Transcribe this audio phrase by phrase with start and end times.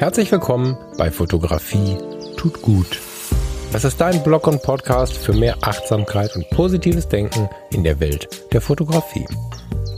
[0.00, 1.98] Herzlich willkommen bei Fotografie
[2.38, 2.98] tut gut.
[3.70, 8.50] Das ist dein Blog und Podcast für mehr Achtsamkeit und positives Denken in der Welt
[8.50, 9.26] der Fotografie.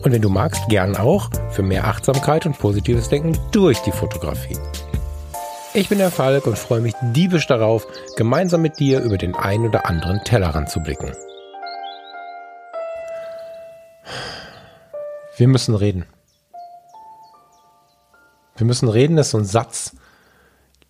[0.03, 4.59] Und wenn du magst, gern auch für mehr Achtsamkeit und positives Denken durch die Fotografie.
[5.73, 9.64] Ich bin der Falk und freue mich diebisch darauf, gemeinsam mit dir über den ein
[9.64, 11.12] oder anderen Tellerrand zu blicken.
[15.37, 16.07] Wir müssen reden.
[18.62, 19.96] Wir müssen reden, das ist so ein Satz,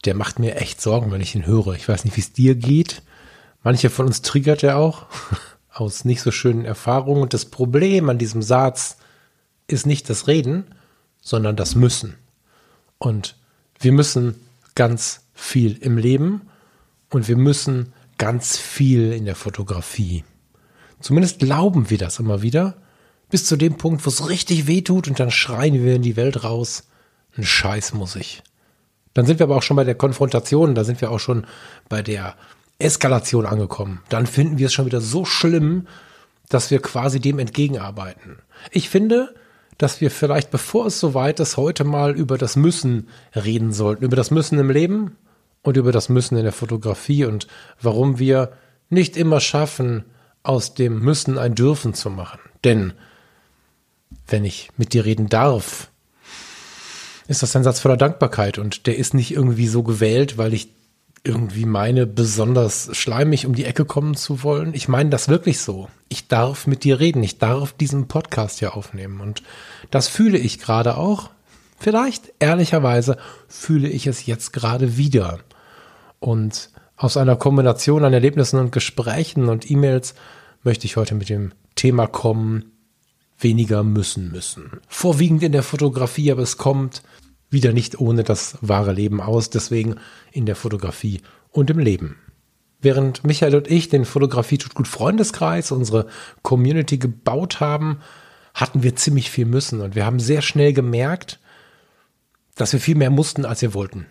[0.04, 1.68] der macht mir echt Sorgen, wenn ich ihn höre.
[1.68, 3.00] Ich weiß nicht, wie es dir geht.
[3.62, 5.06] Manche von uns triggert er auch
[5.72, 7.22] aus nicht so schönen Erfahrungen.
[7.22, 8.98] Und das Problem an diesem Satz
[9.68, 10.66] ist nicht das Reden,
[11.22, 12.16] sondern das Müssen.
[12.98, 13.36] Und
[13.80, 14.34] wir müssen
[14.74, 16.42] ganz viel im Leben
[17.09, 20.24] und wir müssen ganz viel in der Fotografie.
[21.00, 22.74] Zumindest glauben wir das immer wieder,
[23.30, 26.16] bis zu dem Punkt, wo es richtig weh tut und dann schreien wir in die
[26.16, 26.82] Welt raus,
[27.37, 28.43] ein Scheiß muss ich.
[29.15, 31.47] Dann sind wir aber auch schon bei der Konfrontation, da sind wir auch schon
[31.88, 32.35] bei der
[32.79, 34.01] Eskalation angekommen.
[34.09, 35.87] Dann finden wir es schon wieder so schlimm,
[36.49, 38.38] dass wir quasi dem entgegenarbeiten.
[38.71, 39.35] Ich finde,
[39.79, 44.05] dass wir vielleicht, bevor es soweit ist, heute mal über das Müssen reden sollten.
[44.05, 45.16] Über das Müssen im Leben
[45.63, 47.47] und über das Müssen in der Fotografie und
[47.80, 48.53] warum wir
[48.91, 50.05] nicht immer schaffen,
[50.43, 52.41] aus dem Müssen ein Dürfen zu machen.
[52.65, 52.93] Denn
[54.27, 55.91] wenn ich mit dir reden darf,
[57.28, 60.70] ist das ein Satz voller Dankbarkeit und der ist nicht irgendwie so gewählt, weil ich
[61.24, 64.75] irgendwie meine, besonders schleimig um die Ecke kommen zu wollen.
[64.75, 65.88] Ich meine das wirklich so.
[66.09, 67.22] Ich darf mit dir reden.
[67.22, 69.20] Ich darf diesen Podcast hier aufnehmen.
[69.20, 69.42] Und
[69.91, 71.31] das fühle ich gerade auch.
[71.78, 75.38] Vielleicht, ehrlicherweise, fühle ich es jetzt gerade wieder.
[76.19, 80.14] Und aus einer Kombination an Erlebnissen und Gesprächen und E-Mails
[80.64, 82.72] möchte ich heute mit dem Thema kommen,
[83.43, 84.81] weniger müssen müssen.
[84.88, 87.03] Vorwiegend in der Fotografie, aber es kommt
[87.50, 89.97] wieder nicht ohne das wahre Leben aus, deswegen
[90.32, 91.20] in der Fotografie
[91.50, 92.16] und im Leben.
[92.80, 96.06] Während Michael und ich den Fotografie tut gut Freundeskreis, unsere
[96.42, 98.00] Community gebaut haben,
[98.54, 101.38] hatten wir ziemlich viel müssen und wir haben sehr schnell gemerkt,
[102.54, 104.06] dass wir viel mehr mussten, als wir wollten.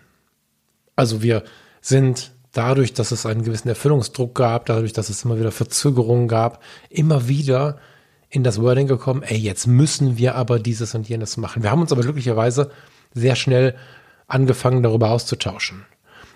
[0.96, 1.44] Also wir
[1.80, 6.62] sind dadurch, dass es einen gewissen Erfüllungsdruck gab, dadurch, dass es immer wieder Verzögerungen gab,
[6.90, 7.78] immer wieder
[8.32, 11.62] in das Wording gekommen, ey, jetzt müssen wir aber dieses und jenes machen.
[11.62, 12.70] Wir haben uns aber glücklicherweise
[13.12, 13.74] sehr schnell
[14.26, 15.84] angefangen, darüber auszutauschen.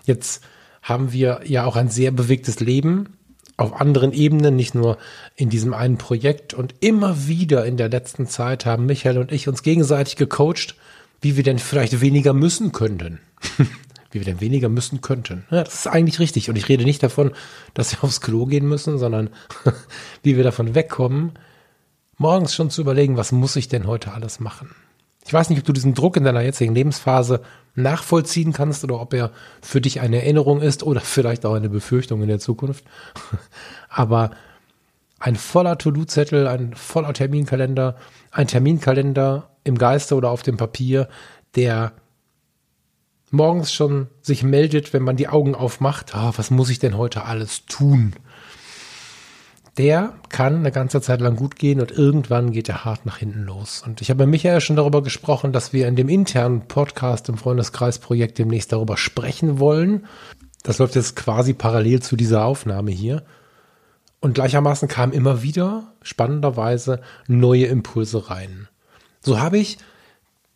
[0.04, 0.44] Jetzt
[0.82, 3.16] haben wir ja auch ein sehr bewegtes Leben
[3.56, 4.98] auf anderen Ebenen, nicht nur
[5.36, 6.52] in diesem einen Projekt.
[6.52, 10.76] Und immer wieder in der letzten Zeit haben Michael und ich uns gegenseitig gecoacht,
[11.22, 13.20] wie wir denn vielleicht weniger müssen könnten.
[14.10, 15.46] wie wir denn weniger müssen könnten.
[15.50, 16.50] Ja, das ist eigentlich richtig.
[16.50, 17.32] Und ich rede nicht davon,
[17.72, 19.30] dass wir aufs Klo gehen müssen, sondern
[20.22, 21.32] wie wir davon wegkommen,
[22.16, 24.74] morgens schon zu überlegen, was muss ich denn heute alles machen?
[25.26, 27.42] Ich weiß nicht, ob du diesen Druck in deiner jetzigen Lebensphase
[27.74, 32.22] nachvollziehen kannst oder ob er für dich eine Erinnerung ist oder vielleicht auch eine Befürchtung
[32.22, 32.84] in der Zukunft.
[33.88, 34.30] Aber
[35.18, 37.96] ein voller To-Do-Zettel, ein voller Terminkalender,
[38.30, 41.08] ein Terminkalender im Geiste oder auf dem Papier,
[41.56, 41.92] der
[43.30, 47.24] morgens schon sich meldet, wenn man die Augen aufmacht, ah, was muss ich denn heute
[47.24, 48.14] alles tun?
[49.78, 53.42] Der kann eine ganze Zeit lang gut gehen und irgendwann geht er hart nach hinten
[53.42, 53.82] los.
[53.84, 57.36] Und ich habe mit Michael schon darüber gesprochen, dass wir in dem internen Podcast im
[57.36, 60.06] Freundeskreisprojekt demnächst darüber sprechen wollen.
[60.62, 63.22] Das läuft jetzt quasi parallel zu dieser Aufnahme hier.
[64.20, 68.68] Und gleichermaßen kamen immer wieder, spannenderweise, neue Impulse rein.
[69.20, 69.76] So habe ich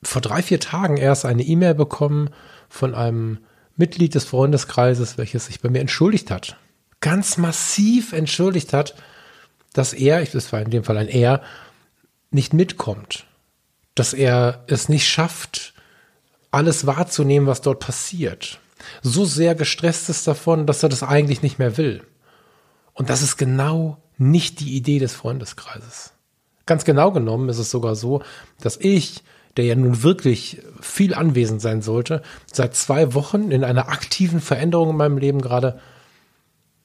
[0.03, 2.31] vor drei, vier Tagen erst eine E-Mail bekommen
[2.71, 3.39] von einem
[3.77, 6.57] Mitglied des Freundeskreises, welches sich bei mir entschuldigt hat.
[7.01, 8.95] Ganz massiv entschuldigt hat,
[9.73, 11.43] dass er, das war in dem Fall ein er,
[12.31, 13.27] nicht mitkommt.
[13.95, 15.75] Dass er es nicht schafft,
[16.51, 18.61] alles wahrzunehmen, was dort passiert.
[19.03, 22.03] So sehr gestresst ist davon, dass er das eigentlich nicht mehr will.
[22.93, 26.13] Und das ist genau nicht die Idee des Freundeskreises.
[26.67, 28.23] Ganz genau genommen ist es sogar so,
[28.61, 29.23] dass ich,
[29.57, 34.91] der ja nun wirklich viel anwesend sein sollte, seit zwei Wochen in einer aktiven Veränderung
[34.91, 35.81] in meinem Leben gerade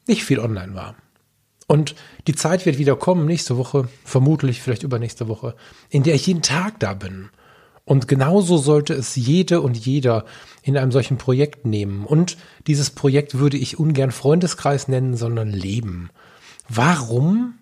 [0.06, 0.96] nicht viel online war.
[1.66, 1.94] Und
[2.26, 5.54] die Zeit wird wieder kommen, nächste Woche, vermutlich vielleicht übernächste Woche,
[5.90, 7.30] in der ich jeden Tag da bin.
[7.84, 10.24] Und genauso sollte es jede und jeder
[10.62, 12.04] in einem solchen Projekt nehmen.
[12.04, 12.36] Und
[12.66, 16.10] dieses Projekt würde ich ungern Freundeskreis nennen, sondern Leben.
[16.68, 17.54] Warum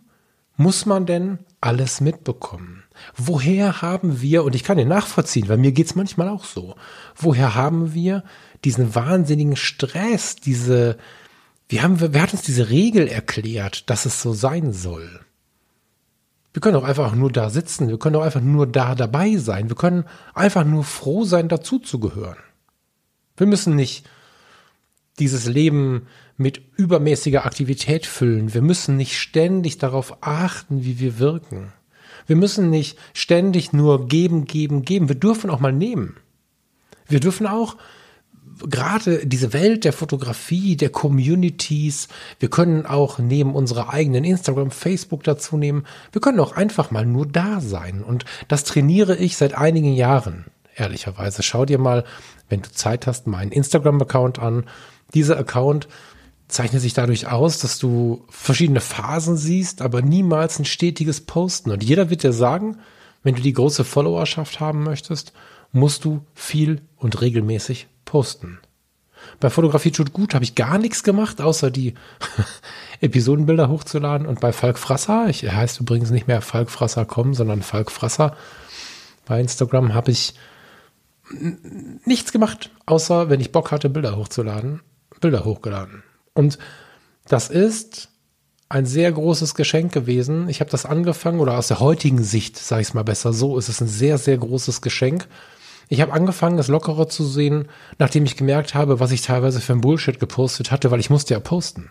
[0.56, 2.84] muss man denn alles mitbekommen?
[3.16, 6.74] Woher haben wir, und ich kann den nachvollziehen, weil mir geht's manchmal auch so,
[7.16, 8.24] woher haben wir
[8.64, 10.96] diesen wahnsinnigen Stress, diese,
[11.74, 15.10] wir haben, wer hat uns diese Regel erklärt, dass es so sein soll?
[16.52, 17.88] Wir können doch einfach nur da sitzen.
[17.88, 19.68] Wir können doch einfach nur da dabei sein.
[19.68, 20.04] Wir können
[20.34, 22.36] einfach nur froh sein, dazuzugehören.
[23.36, 24.08] Wir müssen nicht
[25.18, 26.06] dieses Leben
[26.36, 28.54] mit übermäßiger Aktivität füllen.
[28.54, 31.72] Wir müssen nicht ständig darauf achten, wie wir wirken.
[32.28, 35.08] Wir müssen nicht ständig nur geben, geben, geben.
[35.08, 36.18] Wir dürfen auch mal nehmen.
[37.08, 37.76] Wir dürfen auch
[38.68, 42.08] gerade diese Welt der Fotografie, der Communities,
[42.38, 45.84] wir können auch neben unserer eigenen Instagram, Facebook dazu nehmen.
[46.12, 48.02] Wir können auch einfach mal nur da sein.
[48.02, 50.46] Und das trainiere ich seit einigen Jahren,
[50.76, 51.42] ehrlicherweise.
[51.42, 52.04] Schau dir mal,
[52.48, 54.64] wenn du Zeit hast, meinen Instagram-Account an.
[55.14, 55.88] Dieser Account
[56.48, 61.70] zeichnet sich dadurch aus, dass du verschiedene Phasen siehst, aber niemals ein stetiges Posten.
[61.70, 62.78] Und jeder wird dir sagen,
[63.22, 65.32] wenn du die große Followerschaft haben möchtest,
[65.72, 68.60] musst du viel und regelmäßig posten.
[69.40, 71.94] Bei Fotografie tut gut habe ich gar nichts gemacht, außer die
[73.00, 74.24] Episodenbilder hochzuladen.
[74.24, 78.36] Und bei Falk Frasser, ich, er heißt übrigens nicht mehr Falk Frasser.com, sondern Falk Frasser,
[79.26, 80.34] bei Instagram habe ich
[82.04, 84.80] nichts gemacht, außer wenn ich Bock hatte, Bilder hochzuladen,
[85.20, 86.04] Bilder hochgeladen.
[86.34, 86.60] Und
[87.26, 88.10] das ist
[88.68, 90.48] ein sehr großes Geschenk gewesen.
[90.48, 93.58] Ich habe das angefangen, oder aus der heutigen Sicht, sage ich es mal besser so,
[93.58, 95.26] ist es ein sehr, sehr großes Geschenk.
[95.88, 99.72] Ich habe angefangen, das lockerer zu sehen, nachdem ich gemerkt habe, was ich teilweise für
[99.72, 101.90] ein Bullshit gepostet hatte, weil ich musste ja posten.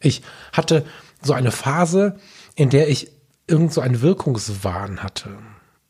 [0.00, 0.22] Ich
[0.52, 0.84] hatte
[1.22, 2.16] so eine Phase,
[2.54, 3.10] in der ich
[3.46, 5.30] irgend so einen Wirkungswahn hatte.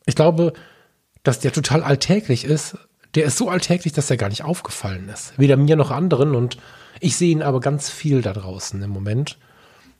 [0.07, 0.55] Ich glaube,
[1.23, 2.79] dass der total alltäglich ist.
[3.15, 5.39] Der ist so alltäglich, dass er gar nicht aufgefallen ist.
[5.39, 6.35] Weder mir noch anderen.
[6.35, 6.57] Und
[7.01, 9.39] ich sehe ihn aber ganz viel da draußen im Moment.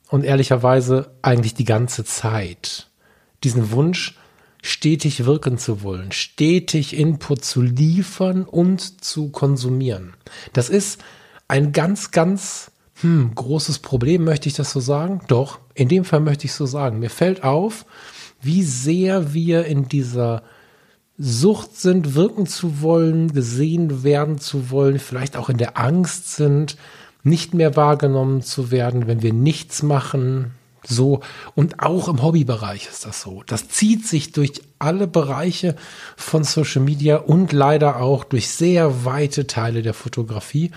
[0.09, 2.89] Und ehrlicherweise eigentlich die ganze Zeit.
[3.45, 4.17] Diesen Wunsch,
[4.63, 10.15] stetig wirken zu wollen, stetig Input zu liefern und zu konsumieren.
[10.53, 11.01] Das ist
[11.47, 12.71] ein ganz, ganz
[13.01, 15.21] hm, großes Problem, möchte ich das so sagen?
[15.29, 16.99] Doch, in dem Fall möchte ich so sagen.
[16.99, 17.87] Mir fällt auf,
[18.41, 20.43] wie sehr wir in dieser
[21.17, 26.77] Sucht sind, wirken zu wollen, gesehen werden zu wollen, vielleicht auch in der Angst sind,
[27.25, 30.53] nicht mehr wahrgenommen zu werden, wenn wir nichts machen,
[30.87, 31.21] so.
[31.55, 33.43] Und auch im Hobbybereich ist das so.
[33.47, 35.77] Das zieht sich durch alle Bereiche
[36.17, 40.71] von Social Media und leider auch durch sehr weite Teile der Fotografie.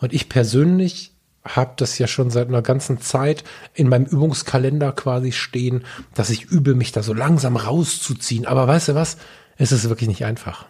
[0.00, 1.12] Und ich persönlich
[1.44, 5.84] habe das ja schon seit einer ganzen Zeit in meinem Übungskalender quasi stehen,
[6.14, 8.46] dass ich übe, mich da so langsam rauszuziehen.
[8.46, 9.16] Aber weißt du was?
[9.56, 10.66] Es ist wirklich nicht einfach.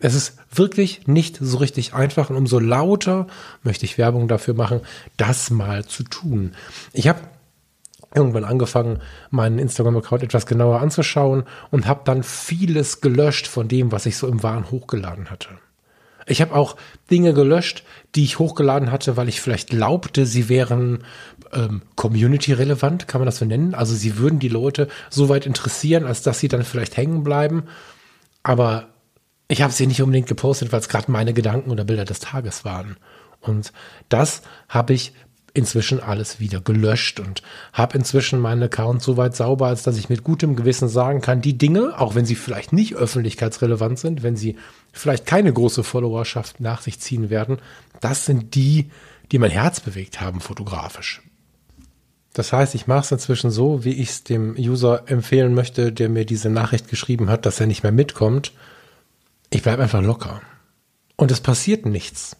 [0.00, 3.26] Es ist wirklich nicht so richtig einfach und umso lauter
[3.62, 4.80] möchte ich Werbung dafür machen,
[5.18, 6.54] das mal zu tun.
[6.92, 7.20] Ich habe
[8.14, 8.98] irgendwann angefangen,
[9.30, 14.26] meinen Instagram-Account etwas genauer anzuschauen und habe dann vieles gelöscht von dem, was ich so
[14.26, 15.48] im Wahn hochgeladen hatte.
[16.26, 16.76] Ich habe auch
[17.10, 17.84] Dinge gelöscht,
[18.14, 21.04] die ich hochgeladen hatte, weil ich vielleicht glaubte, sie wären
[21.52, 23.74] ähm, community-relevant, kann man das so nennen.
[23.74, 27.64] Also sie würden die Leute so weit interessieren, als dass sie dann vielleicht hängen bleiben.
[28.42, 28.88] Aber
[29.48, 32.64] ich habe sie nicht unbedingt gepostet, weil es gerade meine Gedanken oder Bilder des Tages
[32.64, 32.96] waren.
[33.40, 33.72] Und
[34.08, 35.12] das habe ich
[35.54, 37.42] inzwischen alles wieder gelöscht und
[37.72, 41.40] habe inzwischen meinen Account so weit sauber, als dass ich mit gutem Gewissen sagen kann,
[41.40, 44.56] die Dinge, auch wenn sie vielleicht nicht öffentlichkeitsrelevant sind, wenn sie
[44.92, 47.58] vielleicht keine große Followerschaft nach sich ziehen werden,
[48.00, 48.90] das sind die,
[49.32, 51.22] die mein Herz bewegt haben fotografisch.
[52.32, 56.08] Das heißt, ich mache es inzwischen so, wie ich es dem User empfehlen möchte, der
[56.08, 58.52] mir diese Nachricht geschrieben hat, dass er nicht mehr mitkommt.
[59.50, 60.40] Ich bleibe einfach locker.
[61.16, 62.36] Und es passiert nichts.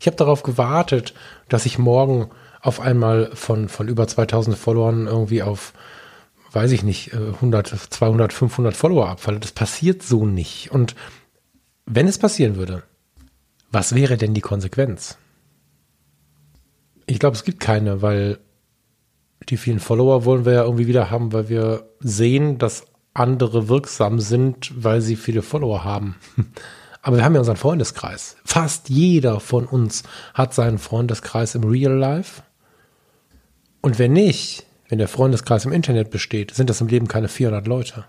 [0.00, 1.14] Ich habe darauf gewartet,
[1.48, 2.30] dass ich morgen
[2.64, 5.74] auf einmal von, von über 2000 Followern irgendwie auf,
[6.52, 9.38] weiß ich nicht, 100, 200, 500 Follower abfalle.
[9.38, 10.72] Das passiert so nicht.
[10.72, 10.94] Und
[11.84, 12.82] wenn es passieren würde,
[13.70, 15.18] was wäre denn die Konsequenz?
[17.04, 18.38] Ich glaube, es gibt keine, weil
[19.50, 24.20] die vielen Follower wollen wir ja irgendwie wieder haben, weil wir sehen, dass andere wirksam
[24.20, 26.16] sind, weil sie viele Follower haben.
[27.02, 28.36] Aber wir haben ja unseren Freundeskreis.
[28.42, 32.42] Fast jeder von uns hat seinen Freundeskreis im Real Life.
[33.84, 37.66] Und wenn nicht, wenn der Freundeskreis im Internet besteht, sind das im Leben keine 400
[37.66, 38.06] Leute.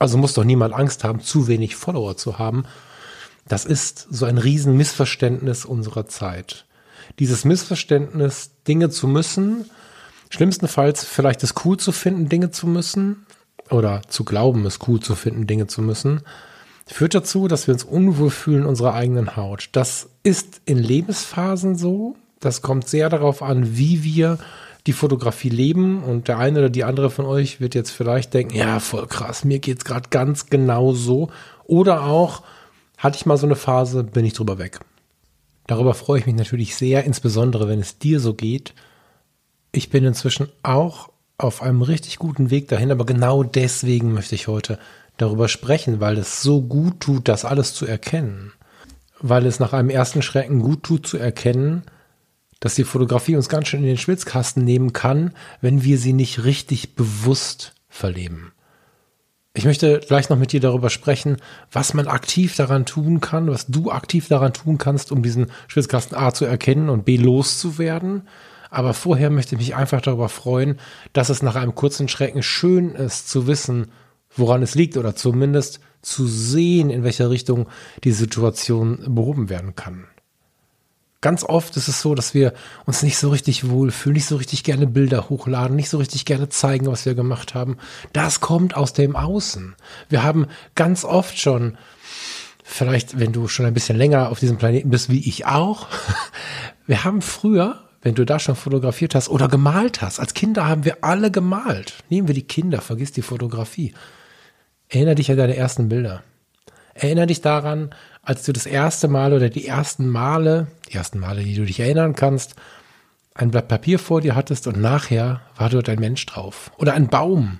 [0.00, 2.64] Also muss doch niemand Angst haben, zu wenig Follower zu haben.
[3.46, 6.66] Das ist so ein Riesenmissverständnis unserer Zeit.
[7.20, 9.70] Dieses Missverständnis, Dinge zu müssen,
[10.30, 13.24] schlimmstenfalls vielleicht es cool zu finden, Dinge zu müssen,
[13.70, 16.22] oder zu glauben, es cool zu finden, Dinge zu müssen,
[16.88, 19.68] führt dazu, dass wir uns unwohl fühlen in unserer eigenen Haut.
[19.70, 22.16] Das ist in Lebensphasen so.
[22.40, 24.38] Das kommt sehr darauf an, wie wir
[24.86, 28.56] die Fotografie leben und der eine oder die andere von euch wird jetzt vielleicht denken,
[28.56, 31.30] ja, voll krass, mir geht's gerade ganz genau so.
[31.64, 32.42] Oder auch,
[32.98, 34.80] hatte ich mal so eine Phase, bin ich drüber weg.
[35.66, 38.74] Darüber freue ich mich natürlich sehr, insbesondere wenn es dir so geht.
[39.70, 44.48] Ich bin inzwischen auch auf einem richtig guten Weg dahin, aber genau deswegen möchte ich
[44.48, 44.78] heute
[45.16, 48.52] darüber sprechen, weil es so gut tut, das alles zu erkennen.
[49.22, 51.84] weil es nach einem ersten Schrecken gut tut zu erkennen,
[52.62, 56.44] dass die Fotografie uns ganz schön in den Schwitzkasten nehmen kann, wenn wir sie nicht
[56.44, 58.52] richtig bewusst verleben.
[59.52, 61.38] Ich möchte gleich noch mit dir darüber sprechen,
[61.72, 66.16] was man aktiv daran tun kann, was du aktiv daran tun kannst, um diesen Schwitzkasten
[66.16, 68.28] A zu erkennen und B loszuwerden.
[68.70, 70.78] Aber vorher möchte ich mich einfach darüber freuen,
[71.12, 73.88] dass es nach einem kurzen Schrecken schön ist zu wissen,
[74.36, 77.68] woran es liegt oder zumindest zu sehen, in welcher Richtung
[78.04, 80.06] die Situation behoben werden kann.
[81.22, 82.52] Ganz oft ist es so, dass wir
[82.84, 86.48] uns nicht so richtig wohlfühlen, nicht so richtig gerne Bilder hochladen, nicht so richtig gerne
[86.48, 87.78] zeigen, was wir gemacht haben.
[88.12, 89.76] Das kommt aus dem Außen.
[90.08, 91.78] Wir haben ganz oft schon,
[92.64, 95.86] vielleicht wenn du schon ein bisschen länger auf diesem Planeten bist, wie ich auch,
[96.88, 100.84] wir haben früher, wenn du da schon fotografiert hast oder gemalt hast, als Kinder haben
[100.84, 102.02] wir alle gemalt.
[102.10, 103.94] Nehmen wir die Kinder, vergiss die Fotografie.
[104.88, 106.24] Erinner dich an deine ersten Bilder.
[106.94, 111.42] Erinner dich daran, als du das erste Mal oder die ersten Male, die ersten Male,
[111.42, 112.54] die du dich erinnern kannst,
[113.34, 116.70] ein Blatt Papier vor dir hattest und nachher war dort ein Mensch drauf.
[116.78, 117.58] Oder ein Baum.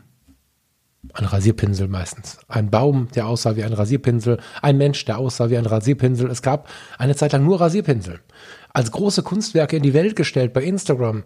[1.15, 2.39] Ein Rasierpinsel meistens.
[2.47, 4.39] Ein Baum, der aussah wie ein Rasierpinsel.
[4.61, 6.31] Ein Mensch, der aussah wie ein Rasierpinsel.
[6.31, 8.21] Es gab eine Zeit lang nur Rasierpinsel.
[8.73, 11.25] Als große Kunstwerke in die Welt gestellt bei Instagram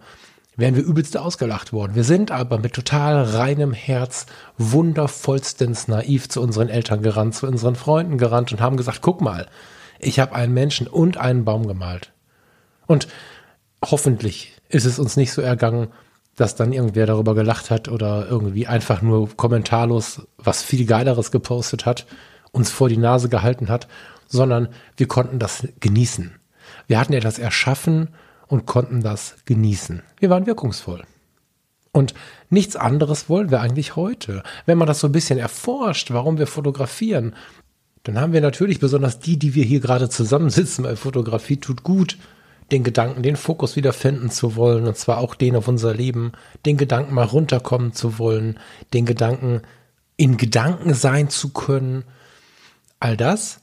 [0.57, 1.95] wären wir übelst ausgelacht worden.
[1.95, 4.25] Wir sind aber mit total reinem Herz
[4.57, 9.47] wundervollstens naiv zu unseren Eltern gerannt, zu unseren Freunden gerannt und haben gesagt, guck mal,
[9.99, 12.11] ich habe einen Menschen und einen Baum gemalt.
[12.87, 13.07] Und
[13.85, 15.89] hoffentlich ist es uns nicht so ergangen,
[16.35, 21.85] dass dann irgendwer darüber gelacht hat oder irgendwie einfach nur kommentarlos was viel geileres gepostet
[21.85, 22.05] hat,
[22.51, 23.87] uns vor die Nase gehalten hat,
[24.27, 26.35] sondern wir konnten das genießen.
[26.87, 28.09] Wir hatten etwas erschaffen,
[28.47, 30.03] und konnten das genießen.
[30.19, 31.03] Wir waren wirkungsvoll.
[31.91, 32.13] Und
[32.49, 34.43] nichts anderes wollen wir eigentlich heute.
[34.65, 37.35] Wenn man das so ein bisschen erforscht, warum wir fotografieren,
[38.03, 42.17] dann haben wir natürlich besonders die, die wir hier gerade zusammensitzen, weil Fotografie tut gut,
[42.71, 46.33] den Gedanken, den Fokus wieder finden zu wollen, und zwar auch den auf unser Leben,
[46.65, 48.59] den Gedanken mal runterkommen zu wollen,
[48.93, 49.61] den Gedanken
[50.17, 52.03] in Gedanken sein zu können.
[52.99, 53.61] All das.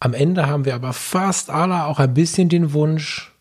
[0.00, 3.31] Am Ende haben wir aber fast alle auch ein bisschen den Wunsch,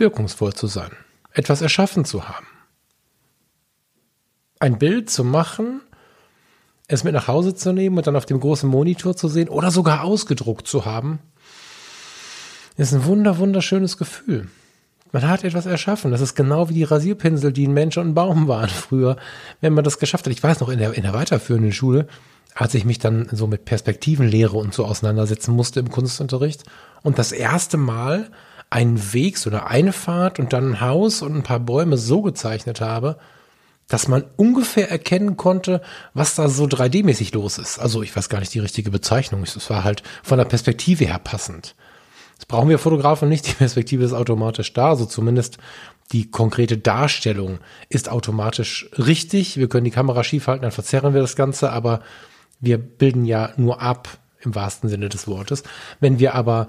[0.00, 0.90] wirkungsvoll zu sein,
[1.32, 2.46] etwas erschaffen zu haben.
[4.60, 5.80] Ein Bild zu machen,
[6.88, 9.70] es mit nach Hause zu nehmen und dann auf dem großen Monitor zu sehen oder
[9.70, 11.20] sogar ausgedruckt zu haben,
[12.76, 14.48] ist ein wunder, wunderschönes Gefühl.
[15.12, 16.10] Man hat etwas erschaffen.
[16.10, 19.16] Das ist genau wie die Rasierpinsel, die ein Mensch und ein Baum waren früher,
[19.60, 20.32] wenn man das geschafft hat.
[20.32, 22.06] Ich weiß noch, in der, in der weiterführenden Schule,
[22.54, 26.64] als ich mich dann so mit Perspektivenlehre und so auseinandersetzen musste im Kunstunterricht
[27.02, 28.30] und das erste Mal
[28.70, 32.80] einen Weg, so eine Einfahrt und dann ein Haus und ein paar Bäume so gezeichnet
[32.80, 33.18] habe,
[33.88, 35.80] dass man ungefähr erkennen konnte,
[36.12, 37.78] was da so 3D-mäßig los ist.
[37.78, 39.42] Also ich weiß gar nicht die richtige Bezeichnung.
[39.42, 41.74] Es war halt von der Perspektive her passend.
[42.36, 43.48] Das brauchen wir Fotografen nicht.
[43.48, 44.94] Die Perspektive ist automatisch da.
[44.94, 45.58] So zumindest
[46.12, 47.58] die konkrete Darstellung
[47.88, 49.56] ist automatisch richtig.
[49.56, 52.00] Wir können die Kamera schief halten, dann verzerren wir das Ganze, aber
[52.60, 55.64] wir bilden ja nur ab im wahrsten Sinne des Wortes.
[56.00, 56.68] Wenn wir aber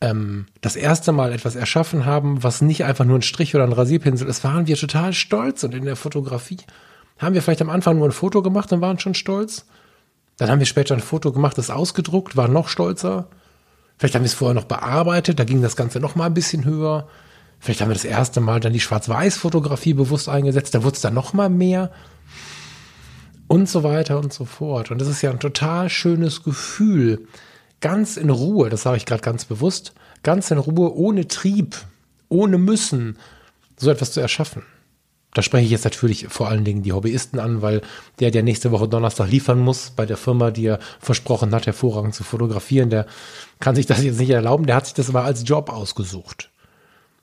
[0.00, 3.72] ähm, das erste Mal etwas erschaffen haben, was nicht einfach nur ein Strich oder ein
[3.72, 5.62] Rasierpinsel ist, waren wir total stolz.
[5.64, 6.58] Und in der Fotografie
[7.18, 9.66] haben wir vielleicht am Anfang nur ein Foto gemacht und waren schon stolz.
[10.38, 13.28] Dann haben wir später ein Foto gemacht, das ausgedruckt, waren noch stolzer.
[13.98, 16.64] Vielleicht haben wir es vorher noch bearbeitet, da ging das Ganze noch mal ein bisschen
[16.64, 17.06] höher.
[17.58, 21.12] Vielleicht haben wir das erste Mal dann die Schwarz-Weiß-Fotografie bewusst eingesetzt, da wurde es dann
[21.12, 21.90] noch mal mehr
[23.48, 24.90] und so weiter und so fort.
[24.90, 27.26] Und das ist ja ein total schönes Gefühl,
[27.80, 31.76] ganz in Ruhe, das sage ich gerade ganz bewusst, ganz in Ruhe, ohne Trieb,
[32.28, 33.18] ohne Müssen,
[33.76, 34.62] so etwas zu erschaffen.
[35.32, 37.82] Da spreche ich jetzt natürlich vor allen Dingen die Hobbyisten an, weil
[38.18, 42.14] der, der nächste Woche Donnerstag liefern muss bei der Firma, die er versprochen hat, hervorragend
[42.14, 43.06] zu fotografieren, der
[43.60, 46.50] kann sich das jetzt nicht erlauben, der hat sich das aber als Job ausgesucht.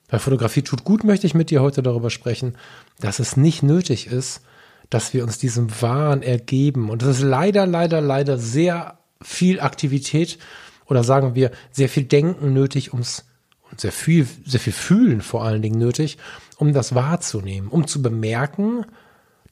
[0.10, 2.56] Bei Fotografie tut gut, möchte ich mit dir heute darüber sprechen,
[3.00, 4.42] dass es nicht nötig ist,
[4.90, 6.90] dass wir uns diesem Wahn ergeben.
[6.90, 10.38] Und das ist leider, leider, leider sehr viel Aktivität
[10.86, 13.26] oder sagen wir sehr viel Denken nötig, ums
[13.70, 16.18] und sehr viel, sehr viel Fühlen vor allen Dingen nötig,
[16.58, 18.86] um das wahrzunehmen, um zu bemerken,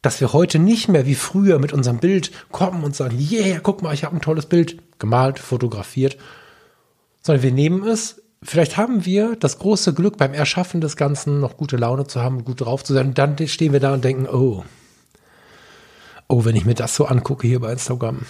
[0.01, 3.81] dass wir heute nicht mehr wie früher mit unserem Bild kommen und sagen, yeah, guck
[3.81, 6.17] mal, ich habe ein tolles Bild gemalt, fotografiert,
[7.22, 11.57] sondern wir nehmen es, vielleicht haben wir das große Glück beim Erschaffen des Ganzen noch
[11.57, 14.27] gute Laune zu haben, gut drauf zu sein, und dann stehen wir da und denken,
[14.27, 14.63] oh,
[16.27, 18.22] oh, wenn ich mir das so angucke hier bei Instagram,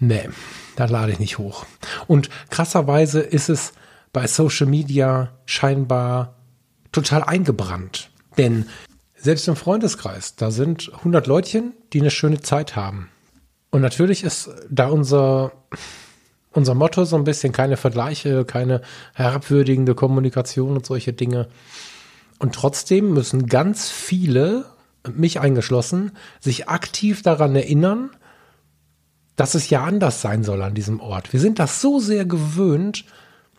[0.00, 0.28] nee,
[0.76, 1.64] da lade ich nicht hoch.
[2.06, 3.72] Und krasserweise ist es
[4.12, 6.34] bei Social Media scheinbar
[6.92, 8.10] total eingebrannt.
[8.36, 8.66] Denn
[9.14, 13.10] selbst im Freundeskreis, da sind 100 Leutchen, die eine schöne Zeit haben.
[13.70, 15.52] Und natürlich ist da unser
[16.52, 18.82] unser Motto so ein bisschen keine Vergleiche, keine
[19.14, 21.48] herabwürdigende Kommunikation und solche Dinge.
[22.38, 24.64] Und trotzdem müssen ganz viele,
[25.12, 28.10] mich eingeschlossen, sich aktiv daran erinnern,
[29.40, 31.32] dass es ja anders sein soll an diesem Ort.
[31.32, 33.06] Wir sind das so sehr gewöhnt,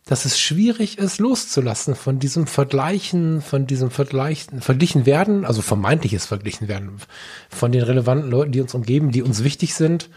[0.06, 6.28] dass es schwierig ist, loszulassen von diesem Vergleichen, von diesem Vergleichen, verglichen werden, also vermeintliches
[6.28, 6.92] Verglichen werden,
[7.50, 10.12] von den relevanten Leuten, die uns umgeben, die uns wichtig sind,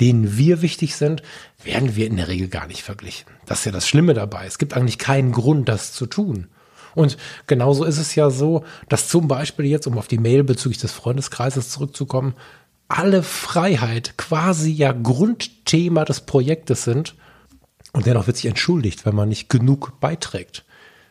[0.00, 1.22] denen wir wichtig sind,
[1.62, 3.26] werden wir in der Regel gar nicht verglichen.
[3.44, 4.46] Das ist ja das Schlimme dabei.
[4.46, 6.46] Es gibt eigentlich keinen Grund, das zu tun.
[6.94, 10.78] Und genauso ist es ja so, dass zum Beispiel jetzt, um auf die Mail bezüglich
[10.78, 12.34] des Freundeskreises zurückzukommen,
[12.90, 17.14] alle Freiheit quasi ja Grundthema des Projektes sind.
[17.92, 20.64] Und dennoch wird sich entschuldigt, wenn man nicht genug beiträgt.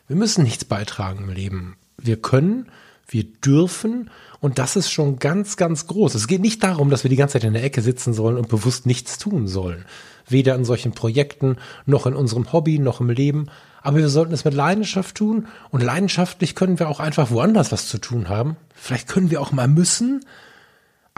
[0.07, 1.77] Wir müssen nichts beitragen im Leben.
[1.97, 2.67] Wir können,
[3.07, 4.09] wir dürfen
[4.39, 6.15] und das ist schon ganz, ganz groß.
[6.15, 8.49] Es geht nicht darum, dass wir die ganze Zeit in der Ecke sitzen sollen und
[8.49, 9.85] bewusst nichts tun sollen.
[10.27, 13.47] Weder in solchen Projekten, noch in unserem Hobby, noch im Leben.
[13.81, 17.87] Aber wir sollten es mit Leidenschaft tun und leidenschaftlich können wir auch einfach woanders was
[17.87, 18.57] zu tun haben.
[18.75, 20.25] Vielleicht können wir auch mal müssen.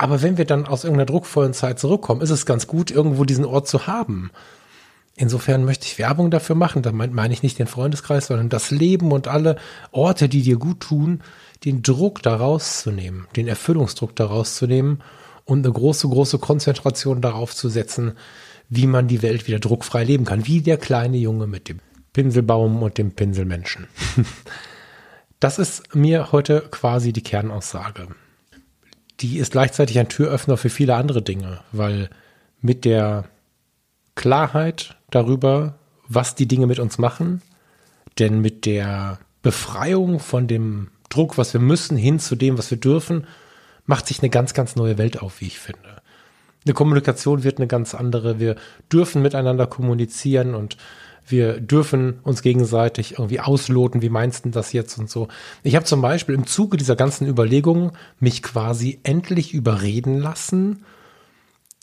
[0.01, 3.45] Aber wenn wir dann aus irgendeiner druckvollen Zeit zurückkommen, ist es ganz gut, irgendwo diesen
[3.45, 4.31] Ort zu haben.
[5.15, 6.81] Insofern möchte ich Werbung dafür machen.
[6.81, 9.57] Da meine ich nicht den Freundeskreis, sondern das Leben und alle
[9.91, 11.21] Orte, die dir gut tun,
[11.65, 15.03] den Druck daraus zu nehmen, den Erfüllungsdruck daraus zu nehmen
[15.45, 18.13] und eine große, große Konzentration darauf zu setzen,
[18.69, 21.77] wie man die Welt wieder druckfrei leben kann, wie der kleine Junge mit dem
[22.13, 23.85] Pinselbaum und dem Pinselmenschen.
[25.39, 28.09] Das ist mir heute quasi die Kernaussage.
[29.21, 32.09] Die ist gleichzeitig ein Türöffner für viele andere Dinge, weil
[32.61, 33.25] mit der
[34.15, 35.75] Klarheit darüber,
[36.07, 37.41] was die Dinge mit uns machen,
[38.19, 42.79] denn mit der Befreiung von dem Druck, was wir müssen, hin zu dem, was wir
[42.79, 43.27] dürfen,
[43.85, 46.01] macht sich eine ganz, ganz neue Welt auf, wie ich finde.
[46.65, 48.39] Eine Kommunikation wird eine ganz andere.
[48.39, 48.55] Wir
[48.91, 50.77] dürfen miteinander kommunizieren und
[51.25, 55.27] wir dürfen uns gegenseitig irgendwie ausloten, wie meinst du das jetzt und so.
[55.63, 60.83] Ich habe zum Beispiel im Zuge dieser ganzen Überlegungen mich quasi endlich überreden lassen,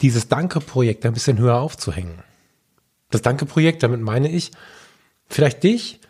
[0.03, 2.23] dieses Danke-Projekt ein bisschen höher aufzuhängen.
[3.11, 4.53] Das Danke-Projekt, damit meine ich,
[5.29, 6.01] vielleicht dich,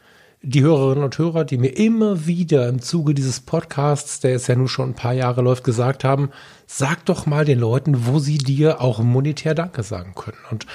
[0.43, 4.55] die Hörerinnen und Hörer, die mir immer wieder im Zuge dieses Podcasts, der jetzt ja
[4.55, 6.31] nun schon ein paar Jahre läuft, gesagt haben,
[6.67, 10.39] sag doch mal den Leuten, wo sie dir auch monetär Danke sagen können.
[10.51, 10.67] Und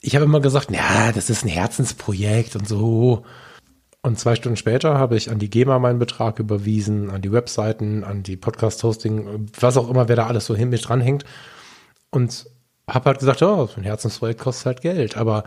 [0.00, 3.24] ich habe immer gesagt, ja, das ist ein Herzensprojekt und so.
[4.02, 8.04] Und zwei Stunden später habe ich an die GEMA meinen Betrag überwiesen, an die Webseiten,
[8.04, 11.24] an die Podcast-Hosting, was auch immer, wer da alles so hin mit dranhängt.
[12.10, 12.46] Und
[12.88, 15.16] habe halt gesagt, oh, ein Herzensprojekt kostet halt Geld.
[15.16, 15.44] Aber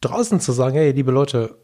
[0.00, 1.56] draußen zu sagen, hey, liebe Leute,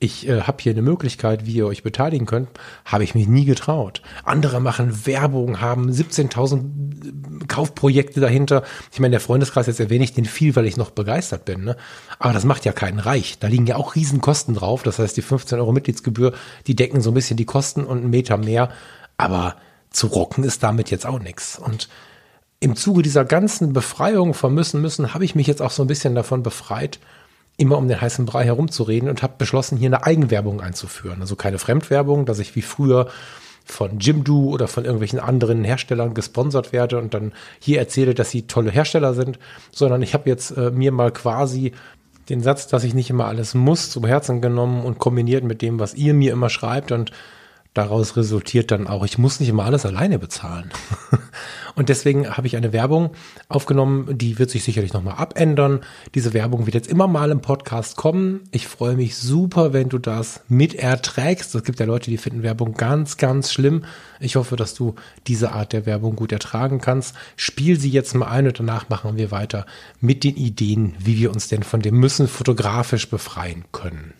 [0.00, 2.48] ich äh, habe hier eine Möglichkeit, wie ihr euch beteiligen könnt,
[2.84, 4.00] habe ich mich nie getraut.
[4.24, 8.62] Andere machen Werbung, haben 17.000 äh, Kaufprojekte dahinter.
[8.92, 11.64] Ich meine, der Freundeskreis jetzt erwähne ich den viel, weil ich noch begeistert bin.
[11.64, 11.76] Ne?
[12.20, 13.38] Aber das macht ja keinen reich.
[13.40, 14.84] Da liegen ja auch Riesenkosten drauf.
[14.84, 16.32] Das heißt, die 15 Euro Mitgliedsgebühr,
[16.68, 18.70] die decken so ein bisschen die Kosten und einen Meter mehr.
[19.16, 19.56] Aber
[19.90, 21.58] zu rocken ist damit jetzt auch nichts.
[21.58, 21.88] Und
[22.60, 25.88] im Zuge dieser ganzen Befreiung von müssen, müssen, habe ich mich jetzt auch so ein
[25.88, 27.00] bisschen davon befreit,
[27.58, 31.20] immer um den heißen Brei herumzureden und habe beschlossen, hier eine Eigenwerbung einzuführen.
[31.20, 33.08] Also keine Fremdwerbung, dass ich wie früher
[33.66, 38.46] von Jimdo oder von irgendwelchen anderen Herstellern gesponsert werde und dann hier erzähle, dass sie
[38.46, 39.38] tolle Hersteller sind,
[39.72, 41.72] sondern ich habe jetzt äh, mir mal quasi
[42.28, 45.80] den Satz, dass ich nicht immer alles muss, zum Herzen genommen und kombiniert mit dem,
[45.80, 47.10] was ihr mir immer schreibt und
[47.78, 50.70] daraus resultiert dann auch, ich muss nicht immer alles alleine bezahlen.
[51.76, 53.12] Und deswegen habe ich eine Werbung
[53.48, 55.80] aufgenommen, die wird sich sicherlich nochmal abändern.
[56.16, 58.40] Diese Werbung wird jetzt immer mal im Podcast kommen.
[58.50, 61.54] Ich freue mich super, wenn du das mit erträgst.
[61.54, 63.84] Es gibt ja Leute, die finden Werbung ganz, ganz schlimm.
[64.18, 64.96] Ich hoffe, dass du
[65.28, 67.14] diese Art der Werbung gut ertragen kannst.
[67.36, 69.64] Spiel sie jetzt mal ein und danach machen wir weiter
[70.00, 74.14] mit den Ideen, wie wir uns denn von dem Müssen fotografisch befreien können.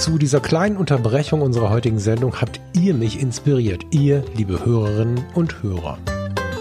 [0.00, 5.62] Zu dieser kleinen Unterbrechung unserer heutigen Sendung habt ihr mich inspiriert, ihr liebe Hörerinnen und
[5.62, 5.98] Hörer.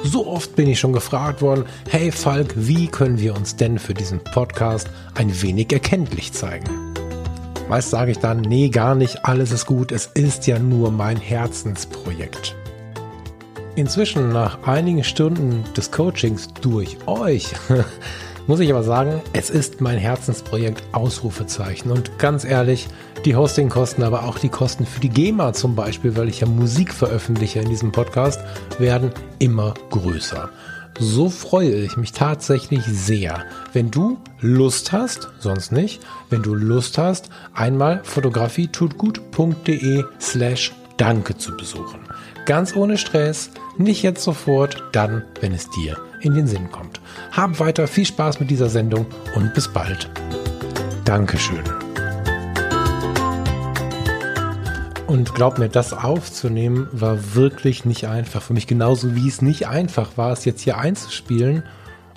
[0.04, 3.94] So oft bin ich schon gefragt worden, hey Falk, wie können wir uns denn für
[3.94, 6.66] diesen Podcast ein wenig erkenntlich zeigen?
[7.70, 11.16] Meist sage ich dann, nee, gar nicht, alles ist gut, es ist ja nur mein
[11.16, 12.58] Herzensprojekt.
[13.78, 17.54] Inzwischen, nach einigen Stunden des Coachings durch euch,
[18.50, 21.92] muss ich aber sagen, es ist mein Herzensprojekt Ausrufezeichen.
[21.92, 22.88] Und ganz ehrlich,
[23.24, 26.92] die Hostingkosten, aber auch die Kosten für die GEMA zum Beispiel, weil ich ja Musik
[26.92, 28.42] veröffentliche in diesem Podcast,
[28.80, 30.50] werden immer größer.
[31.00, 36.98] So freue ich mich tatsächlich sehr, wenn du Lust hast, sonst nicht, wenn du Lust
[36.98, 42.00] hast, einmal fotografietutgut.de slash danke zu besuchen.
[42.48, 47.00] Ganz ohne Stress, nicht jetzt sofort, dann, wenn es dir in den Sinn kommt.
[47.32, 49.06] Hab weiter viel Spaß mit dieser Sendung
[49.36, 50.10] und bis bald.
[51.06, 51.64] Dankeschön.
[55.08, 58.44] Und glaub mir, das aufzunehmen war wirklich nicht einfach.
[58.44, 61.64] Für mich genauso wie es nicht einfach war, es jetzt hier einzuspielen.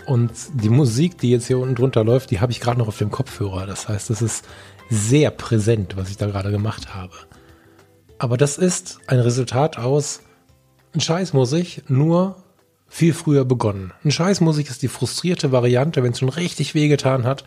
[0.04, 2.98] Und die Musik, die jetzt hier unten drunter läuft, die habe ich gerade noch auf
[2.98, 3.66] dem Kopfhörer.
[3.66, 4.44] Das heißt, es ist
[4.90, 7.14] sehr präsent, was ich da gerade gemacht habe.
[8.18, 10.20] Aber das ist ein Resultat aus,
[10.96, 12.41] Scheiß muss ich, nur
[12.92, 13.92] viel früher begonnen.
[14.04, 17.44] Ein Scheiß muss ich ist die frustrierte Variante, wenn es schon richtig wehgetan hat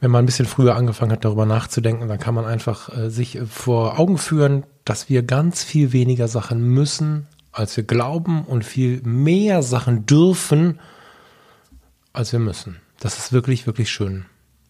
[0.00, 3.38] wenn man ein bisschen früher angefangen hat, darüber nachzudenken, dann kann man einfach äh, sich
[3.48, 9.00] vor Augen führen, dass wir ganz viel weniger Sachen müssen, als wir glauben und viel
[9.02, 10.78] mehr Sachen dürfen,
[12.12, 12.80] als wir müssen.
[13.00, 14.26] Das ist wirklich, wirklich schön.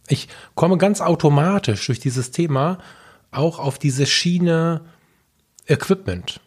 [0.09, 2.78] Ich komme ganz automatisch durch dieses Thema
[3.31, 4.81] auch auf diese Schiene
[5.66, 6.40] Equipment.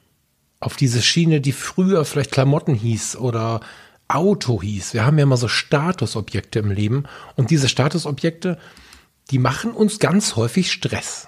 [0.62, 3.60] Auf diese Schiene, die früher vielleicht Klamotten hieß oder
[4.08, 4.94] Auto hieß.
[4.94, 7.04] Wir haben ja immer so Statusobjekte im Leben
[7.36, 8.58] und diese Statusobjekte,
[9.32, 11.28] die machen uns ganz häufig Stress.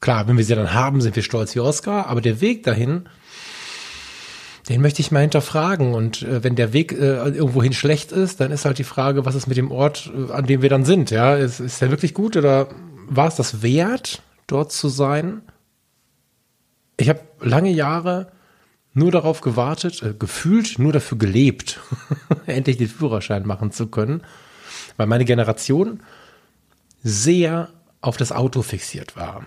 [0.00, 3.08] Klar, wenn wir sie dann haben, sind wir stolz wie Oscar, aber der Weg dahin,
[4.68, 5.94] den möchte ich mal hinterfragen.
[5.94, 9.34] Und äh, wenn der Weg äh, irgendwohin schlecht ist, dann ist halt die Frage, was
[9.34, 11.10] ist mit dem Ort, äh, an dem wir dann sind?
[11.10, 12.68] Ja, ist, ist der wirklich gut oder
[13.08, 15.42] war es das wert, dort zu sein?
[16.98, 18.30] Ich habe lange Jahre
[18.98, 21.80] nur darauf gewartet, äh, gefühlt nur dafür gelebt,
[22.46, 24.22] endlich den Führerschein machen zu können,
[24.96, 26.02] weil meine Generation
[27.02, 29.46] sehr auf das Auto fixiert war.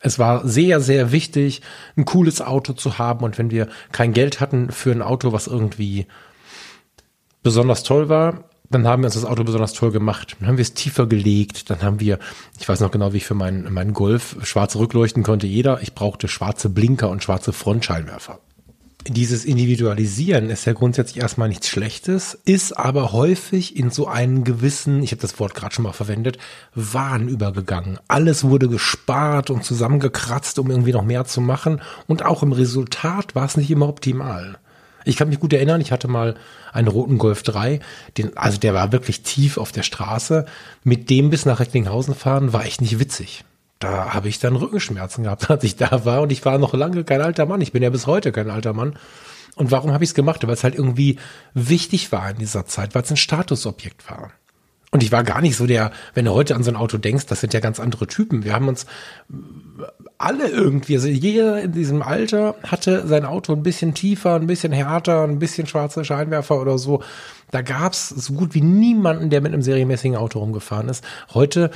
[0.00, 1.62] Es war sehr, sehr wichtig,
[1.96, 5.46] ein cooles Auto zu haben und wenn wir kein Geld hatten für ein Auto, was
[5.46, 6.06] irgendwie
[7.44, 10.36] besonders toll war, dann haben wir uns das Auto besonders toll gemacht.
[10.40, 11.68] Dann haben wir es tiefer gelegt.
[11.68, 12.18] Dann haben wir,
[12.58, 15.82] ich weiß noch genau, wie ich für meinen, meinen Golf schwarze Rückleuchten konnte jeder.
[15.82, 18.40] Ich brauchte schwarze Blinker und schwarze Frontscheinwerfer
[19.08, 25.02] dieses Individualisieren ist ja grundsätzlich erstmal nichts Schlechtes, ist aber häufig in so einen gewissen,
[25.02, 26.38] ich habe das Wort gerade schon mal verwendet,
[26.74, 27.98] Wahn übergegangen.
[28.08, 31.80] Alles wurde gespart und zusammengekratzt, um irgendwie noch mehr zu machen.
[32.06, 34.58] Und auch im Resultat war es nicht immer optimal.
[35.04, 36.36] Ich kann mich gut erinnern, ich hatte mal
[36.72, 37.80] einen roten Golf 3,
[38.16, 40.46] den, also der war wirklich tief auf der Straße.
[40.84, 43.44] Mit dem bis nach Recklinghausen fahren war echt nicht witzig
[43.82, 46.22] da habe ich dann Rückenschmerzen gehabt, als ich da war.
[46.22, 47.60] Und ich war noch lange kein alter Mann.
[47.60, 48.94] Ich bin ja bis heute kein alter Mann.
[49.54, 50.46] Und warum habe ich es gemacht?
[50.46, 51.18] Weil es halt irgendwie
[51.54, 54.30] wichtig war in dieser Zeit, weil es ein Statusobjekt war.
[54.94, 57.24] Und ich war gar nicht so der, wenn du heute an so ein Auto denkst,
[57.24, 58.44] das sind ja ganz andere Typen.
[58.44, 58.84] Wir haben uns
[60.18, 64.70] alle irgendwie, also jeder in diesem Alter hatte sein Auto ein bisschen tiefer, ein bisschen
[64.70, 67.02] härter, ein bisschen schwarze Scheinwerfer oder so.
[67.50, 71.02] Da gab's so gut wie niemanden, der mit einem serienmäßigen Auto rumgefahren ist.
[71.32, 71.70] Heute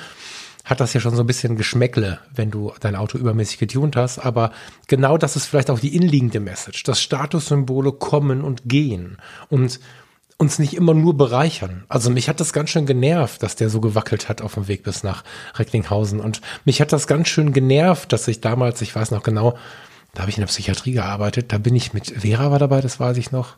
[0.66, 4.18] hat das ja schon so ein bisschen Geschmäckle, wenn du dein Auto übermäßig getunt hast.
[4.18, 4.50] Aber
[4.88, 9.16] genau das ist vielleicht auch die inliegende Message, dass Statussymbole kommen und gehen
[9.48, 9.79] und
[10.38, 11.85] uns nicht immer nur bereichern.
[11.88, 14.83] Also mich hat das ganz schön genervt, dass der so gewackelt hat auf dem Weg
[14.83, 15.22] bis nach
[15.55, 16.20] Recklinghausen.
[16.20, 19.57] Und mich hat das ganz schön genervt, dass ich damals, ich weiß noch genau,
[20.14, 22.98] da habe ich in der Psychiatrie gearbeitet, da bin ich mit, Vera war dabei, das
[22.98, 23.57] weiß ich noch,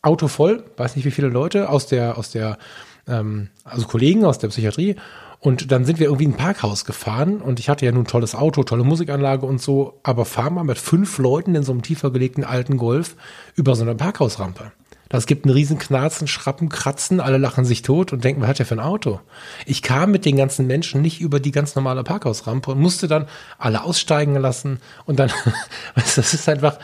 [0.00, 2.58] Auto voll, weiß nicht wie viele Leute aus der, aus der,
[3.06, 4.96] ähm, also Kollegen aus der Psychiatrie
[5.40, 8.34] und dann sind wir irgendwie in ein Parkhaus gefahren und ich hatte ja nun tolles
[8.34, 12.10] Auto, tolle Musikanlage und so, aber fahr mal mit fünf Leuten in so einem tiefer
[12.10, 13.16] gelegten alten Golf
[13.56, 14.72] über so eine Parkhausrampe.
[15.08, 18.58] Das gibt einen riesen Knarzen, Schrappen, Kratzen, alle lachen sich tot und denken, was hat
[18.60, 19.18] der für ein Auto?
[19.64, 23.26] Ich kam mit den ganzen Menschen nicht über die ganz normale Parkhausrampe und musste dann
[23.58, 25.32] alle aussteigen lassen und dann,
[25.94, 26.78] das ist einfach,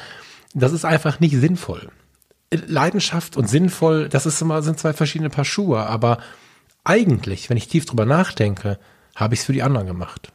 [0.54, 1.90] das ist einfach nicht sinnvoll.
[2.50, 6.18] Leidenschaft und sinnvoll, das ist immer, sind zwei verschiedene Paar Schuhe, aber
[6.86, 8.78] eigentlich, wenn ich tief drüber nachdenke,
[9.14, 10.32] habe ich es für die anderen gemacht.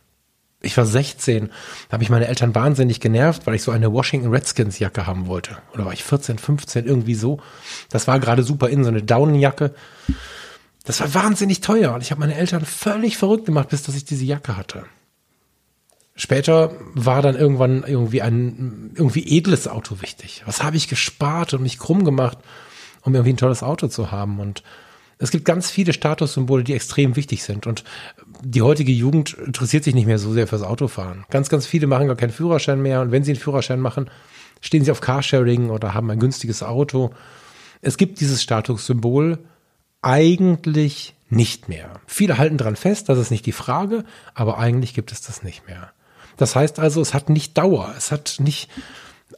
[0.63, 1.47] Ich war 16,
[1.89, 5.25] da habe ich meine Eltern wahnsinnig genervt, weil ich so eine Washington Redskins Jacke haben
[5.25, 5.57] wollte.
[5.73, 7.39] Oder war ich 14, 15, irgendwie so.
[7.89, 9.73] Das war gerade super in, so eine Daunenjacke.
[10.83, 14.05] Das war wahnsinnig teuer und ich habe meine Eltern völlig verrückt gemacht, bis dass ich
[14.05, 14.85] diese Jacke hatte.
[16.15, 20.43] Später war dann irgendwann irgendwie ein irgendwie edles Auto wichtig.
[20.45, 22.37] Was habe ich gespart und mich krumm gemacht,
[23.01, 24.61] um irgendwie ein tolles Auto zu haben und
[25.21, 27.67] es gibt ganz viele Statussymbole, die extrem wichtig sind.
[27.67, 27.83] Und
[28.43, 31.25] die heutige Jugend interessiert sich nicht mehr so sehr fürs Autofahren.
[31.29, 33.01] Ganz, ganz viele machen gar keinen Führerschein mehr.
[33.01, 34.09] Und wenn sie einen Führerschein machen,
[34.61, 37.11] stehen sie auf Carsharing oder haben ein günstiges Auto.
[37.81, 39.37] Es gibt dieses Statussymbol
[40.01, 41.99] eigentlich nicht mehr.
[42.07, 44.03] Viele halten dran fest, das ist nicht die Frage,
[44.33, 45.91] aber eigentlich gibt es das nicht mehr.
[46.37, 48.69] Das heißt also, es hat nicht Dauer, es hat nicht,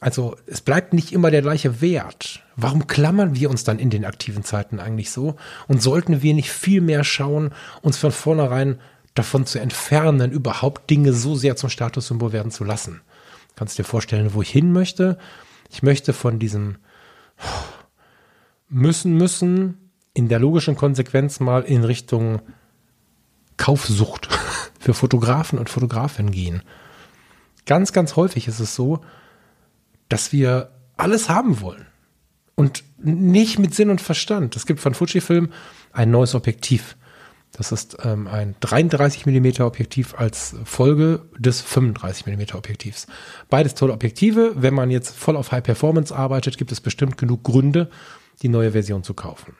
[0.04, 2.42] also es bleibt nicht immer der gleiche Wert.
[2.56, 5.36] Warum klammern wir uns dann in den aktiven Zeiten eigentlich so?
[5.66, 8.78] Und sollten wir nicht viel mehr schauen, uns von vornherein
[9.14, 13.00] davon zu entfernen, überhaupt Dinge so sehr zum Statussymbol werden zu lassen?
[13.56, 15.16] Kannst dir vorstellen, wo ich hin möchte?
[15.70, 16.76] Ich möchte von diesem
[18.68, 22.42] müssen, müssen in der logischen Konsequenz mal in Richtung
[23.56, 24.28] Kaufsucht
[24.78, 26.62] für Fotografen und Fotografinnen gehen.
[27.64, 29.00] Ganz, ganz häufig ist es so,
[30.14, 31.86] dass wir alles haben wollen.
[32.54, 34.54] Und nicht mit Sinn und Verstand.
[34.54, 35.48] Es gibt von Fujifilm
[35.92, 36.96] ein neues Objektiv.
[37.50, 43.08] Das ist ähm, ein 33 mm Objektiv als Folge des 35 mm Objektivs.
[43.50, 44.52] Beides tolle Objektive.
[44.54, 47.90] Wenn man jetzt voll auf High Performance arbeitet, gibt es bestimmt genug Gründe,
[48.40, 49.56] die neue Version zu kaufen.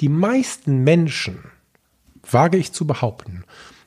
[0.00, 1.52] Die meisten Menschen,
[2.28, 3.44] wage ich zu behaupten,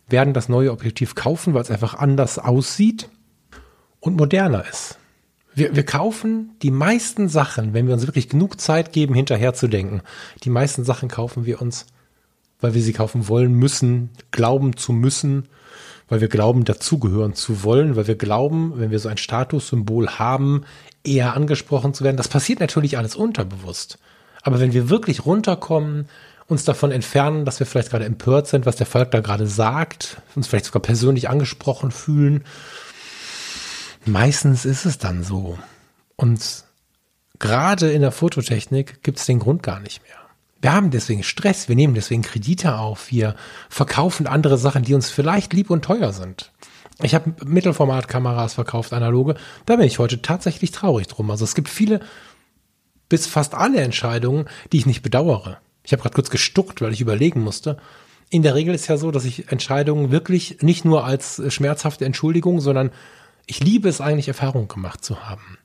[0.07, 3.09] werden das neue Objektiv kaufen, weil es einfach anders aussieht
[3.99, 4.97] und moderner ist.
[5.53, 9.67] Wir, wir kaufen die meisten Sachen, wenn wir uns wirklich genug Zeit geben, hinterher zu
[9.67, 10.01] denken.
[10.43, 11.87] Die meisten Sachen kaufen wir uns,
[12.61, 15.49] weil wir sie kaufen wollen, müssen, glauben zu müssen,
[16.07, 20.63] weil wir glauben, dazugehören zu wollen, weil wir glauben, wenn wir so ein Statussymbol haben,
[21.03, 22.17] eher angesprochen zu werden.
[22.17, 23.97] Das passiert natürlich alles unterbewusst.
[24.43, 26.07] Aber wenn wir wirklich runterkommen,
[26.47, 30.17] uns davon entfernen, dass wir vielleicht gerade empört sind, was der Volk da gerade sagt,
[30.35, 32.43] uns vielleicht sogar persönlich angesprochen fühlen,
[34.05, 35.57] meistens ist es dann so.
[36.15, 36.65] Und
[37.39, 40.17] gerade in der Fototechnik gibt es den Grund gar nicht mehr.
[40.61, 43.35] Wir haben deswegen Stress, wir nehmen deswegen Kredite auf, wir
[43.69, 46.51] verkaufen andere Sachen, die uns vielleicht lieb und teuer sind.
[47.01, 49.35] Ich habe Mittelformatkameras verkauft, analoge.
[49.65, 51.31] Da bin ich heute tatsächlich traurig drum.
[51.31, 51.99] Also es gibt viele,
[53.09, 55.57] bis fast alle Entscheidungen, die ich nicht bedauere.
[55.83, 57.77] Ich habe gerade kurz gestuckt, weil ich überlegen musste.
[58.29, 62.61] In der Regel ist ja so, dass ich Entscheidungen wirklich nicht nur als schmerzhafte Entschuldigung,
[62.61, 62.91] sondern
[63.51, 65.57] ich liebe es eigentlich, Erfahrungen gemacht zu haben.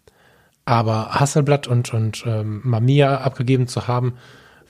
[0.65, 4.15] Aber Hasselblatt und, und ähm, Mamiya abgegeben zu haben,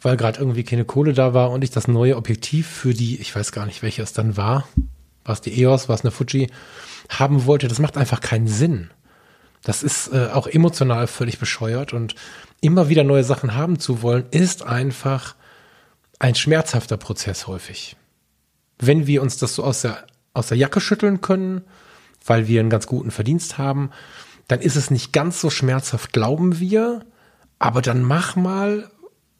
[0.02, 3.34] weil gerade irgendwie keine Kohle da war und ich das neue Objektiv für die, ich
[3.34, 4.68] weiß gar nicht, welche es dann war,
[5.24, 6.50] war es die EOS, war es eine Fuji,
[7.08, 8.90] haben wollte, das macht einfach keinen Sinn.
[9.62, 12.16] Das ist äh, auch emotional völlig bescheuert und
[12.60, 15.36] immer wieder neue Sachen haben zu wollen, ist einfach
[16.18, 17.96] ein schmerzhafter Prozess häufig.
[18.78, 21.62] Wenn wir uns das so aus der, aus der Jacke schütteln können,
[22.26, 23.90] weil wir einen ganz guten Verdienst haben,
[24.48, 27.04] dann ist es nicht ganz so schmerzhaft, glauben wir.
[27.58, 28.90] Aber dann mach mal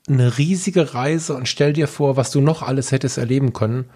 [0.09, 3.91] eine riesige Reise und stell dir vor, was du noch alles hättest erleben können,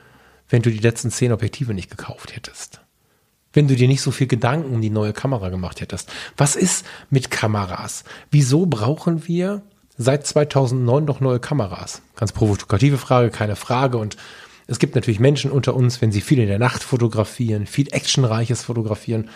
[0.49, 2.81] wenn du die letzten zehn Objektive nicht gekauft hättest.
[3.53, 6.13] Wenn du dir nicht so viel Gedanken um die neue Kamera gemacht hättest.
[6.37, 8.05] Was ist mit Kameras?
[8.31, 9.63] Wieso brauchen wir
[9.97, 12.03] seit 2009 noch neue Kameras?
[12.15, 13.99] Ganz provokative Frage, keine Frage.
[13.99, 14.17] Und
[14.71, 18.63] es gibt natürlich Menschen unter uns, wenn sie viel in der Nacht fotografieren, viel Actionreiches
[18.63, 19.29] fotografieren,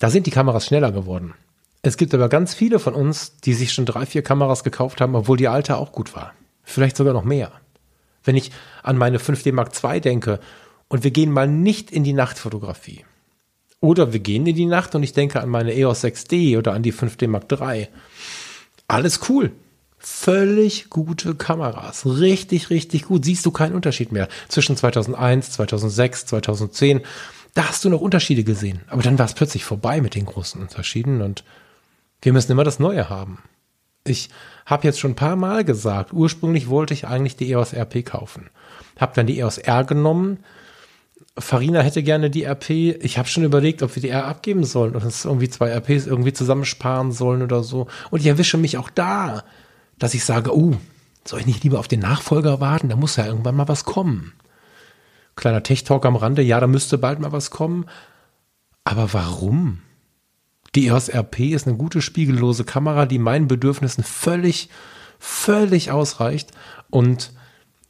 [0.00, 1.34] da sind die Kameras schneller geworden.
[1.82, 5.14] Es gibt aber ganz viele von uns, die sich schon drei, vier Kameras gekauft haben,
[5.14, 6.32] obwohl die alte auch gut war.
[6.62, 7.52] Vielleicht sogar noch mehr.
[8.24, 8.50] Wenn ich
[8.82, 10.40] an meine 5D Mark II denke
[10.88, 13.04] und wir gehen mal nicht in die Nachtfotografie.
[13.80, 16.82] Oder wir gehen in die Nacht und ich denke an meine EOS 6D oder an
[16.82, 17.88] die 5D Mark III.
[18.88, 19.52] Alles cool
[20.06, 22.06] völlig gute Kameras.
[22.06, 23.24] Richtig, richtig gut.
[23.24, 27.00] Siehst du keinen Unterschied mehr zwischen 2001, 2006, 2010.
[27.54, 28.82] Da hast du noch Unterschiede gesehen.
[28.86, 31.42] Aber dann war es plötzlich vorbei mit den großen Unterschieden und
[32.22, 33.42] wir müssen immer das Neue haben.
[34.04, 34.30] Ich
[34.64, 38.50] habe jetzt schon ein paar Mal gesagt, ursprünglich wollte ich eigentlich die EOS RP kaufen.
[38.96, 40.38] Hab dann die EOS R genommen.
[41.36, 42.70] Farina hätte gerne die RP.
[42.70, 46.06] Ich habe schon überlegt, ob wir die R abgeben sollen und uns irgendwie zwei RPs
[46.06, 47.88] irgendwie zusammensparen sollen oder so.
[48.12, 49.42] Und ich erwische mich auch da
[49.98, 50.74] dass ich sage, oh,
[51.24, 52.88] soll ich nicht lieber auf den Nachfolger warten?
[52.88, 54.32] Da muss ja irgendwann mal was kommen.
[55.34, 57.86] Kleiner Tech-Talk am Rande, ja, da müsste bald mal was kommen.
[58.84, 59.80] Aber warum?
[60.74, 64.68] Die EOS RP ist eine gute spiegellose Kamera, die meinen Bedürfnissen völlig,
[65.18, 66.52] völlig ausreicht.
[66.90, 67.32] Und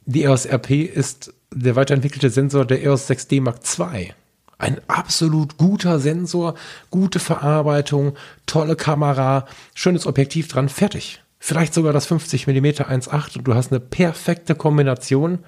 [0.05, 4.13] die EOS RP ist der weiterentwickelte Sensor der EOS 6D Mark II.
[4.57, 6.55] Ein absolut guter Sensor,
[6.89, 13.47] gute Verarbeitung, tolle Kamera, schönes Objektiv dran, fertig vielleicht sogar das 50 mm 1.8 und
[13.47, 15.39] du hast eine perfekte Kombination.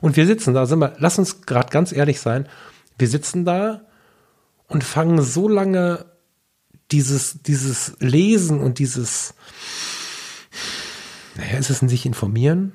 [0.00, 2.48] Und wir sitzen da, sind wir, lass uns gerade ganz ehrlich sein,
[2.98, 3.82] wir sitzen da
[4.66, 6.06] und fangen so lange
[6.90, 9.34] dieses, dieses Lesen und dieses,
[11.36, 12.72] naja, ist es ein sich informieren?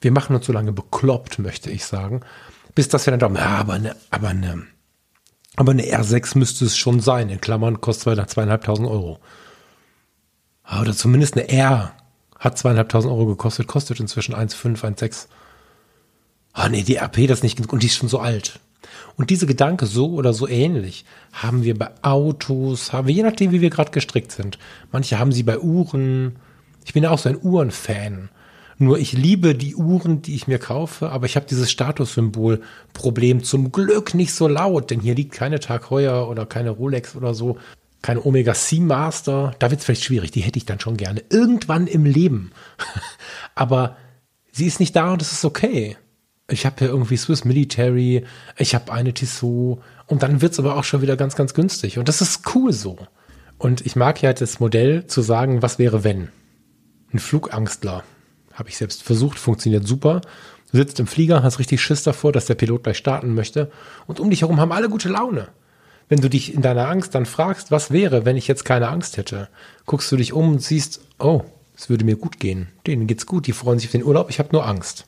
[0.00, 2.20] Wir machen uns so lange bekloppt, möchte ich sagen,
[2.74, 4.66] bis dass wir dann glauben, ja, aber eine, aber eine,
[5.56, 7.30] aber eine R6 müsste es schon sein.
[7.30, 9.18] In Klammern kostet zweieinhalbtausend Euro.
[10.80, 11.97] Oder zumindest eine R
[12.38, 15.26] hat zweieinhalbtausend Euro gekostet, kostet inzwischen 1,5, 1,6.
[16.52, 18.60] Ah nee, die RP das nicht genug und die ist schon so alt.
[19.16, 23.50] Und diese Gedanke so oder so ähnlich haben wir bei Autos, haben wir je nachdem,
[23.50, 24.58] wie wir gerade gestrickt sind.
[24.92, 26.36] Manche haben sie bei Uhren.
[26.84, 28.30] Ich bin ja auch so ein Uhrenfan.
[28.80, 33.72] Nur ich liebe die Uhren, die ich mir kaufe, aber ich habe dieses Statussymbol-Problem zum
[33.72, 37.58] Glück nicht so laut, denn hier liegt keine Tag Heuer oder keine Rolex oder so,
[38.02, 41.22] keine Omega Seamaster, da wird es vielleicht schwierig, die hätte ich dann schon gerne.
[41.30, 42.52] Irgendwann im Leben.
[43.54, 43.96] Aber
[44.52, 45.96] sie ist nicht da und es ist okay.
[46.50, 48.24] Ich habe ja irgendwie Swiss Military,
[48.56, 51.98] ich habe eine Tissot und dann wird's aber auch schon wieder ganz, ganz günstig.
[51.98, 52.96] Und das ist cool so.
[53.58, 56.28] Und ich mag ja das Modell zu sagen, was wäre wenn?
[57.12, 58.02] Ein Flugangstler.
[58.54, 60.22] Habe ich selbst versucht, funktioniert super.
[60.70, 63.70] Du sitzt im Flieger, hast richtig Schiss davor, dass der Pilot gleich starten möchte.
[64.06, 65.48] Und um dich herum haben alle gute Laune.
[66.08, 69.16] Wenn du dich in deiner Angst dann fragst, was wäre, wenn ich jetzt keine Angst
[69.16, 69.48] hätte,
[69.86, 71.42] guckst du dich um und siehst, oh,
[71.76, 72.68] es würde mir gut gehen.
[72.86, 75.06] Denen geht's gut, die freuen sich auf den Urlaub, ich habe nur Angst.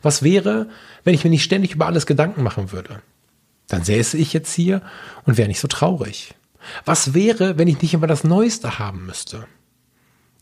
[0.00, 0.68] Was wäre,
[1.04, 3.02] wenn ich mir nicht ständig über alles Gedanken machen würde?
[3.68, 4.82] Dann säße ich jetzt hier
[5.24, 6.34] und wäre nicht so traurig.
[6.84, 9.46] Was wäre, wenn ich nicht immer das Neueste haben müsste?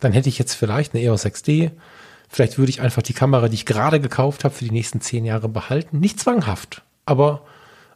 [0.00, 1.70] Dann hätte ich jetzt vielleicht eine EOS 6D.
[2.28, 5.24] Vielleicht würde ich einfach die Kamera, die ich gerade gekauft habe, für die nächsten zehn
[5.24, 6.00] Jahre behalten.
[6.00, 7.42] Nicht zwanghaft, aber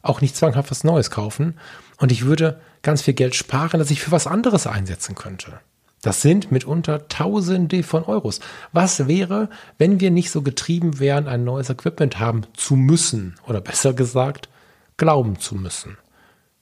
[0.05, 1.57] auch nicht zwanghaft was Neues kaufen.
[1.97, 5.59] Und ich würde ganz viel Geld sparen, das ich für was anderes einsetzen könnte.
[6.01, 8.39] Das sind mitunter Tausende von Euros.
[8.71, 13.59] Was wäre, wenn wir nicht so getrieben wären, ein neues Equipment haben zu müssen oder
[13.59, 14.47] besser gesagt,
[14.97, 15.97] glauben zu müssen?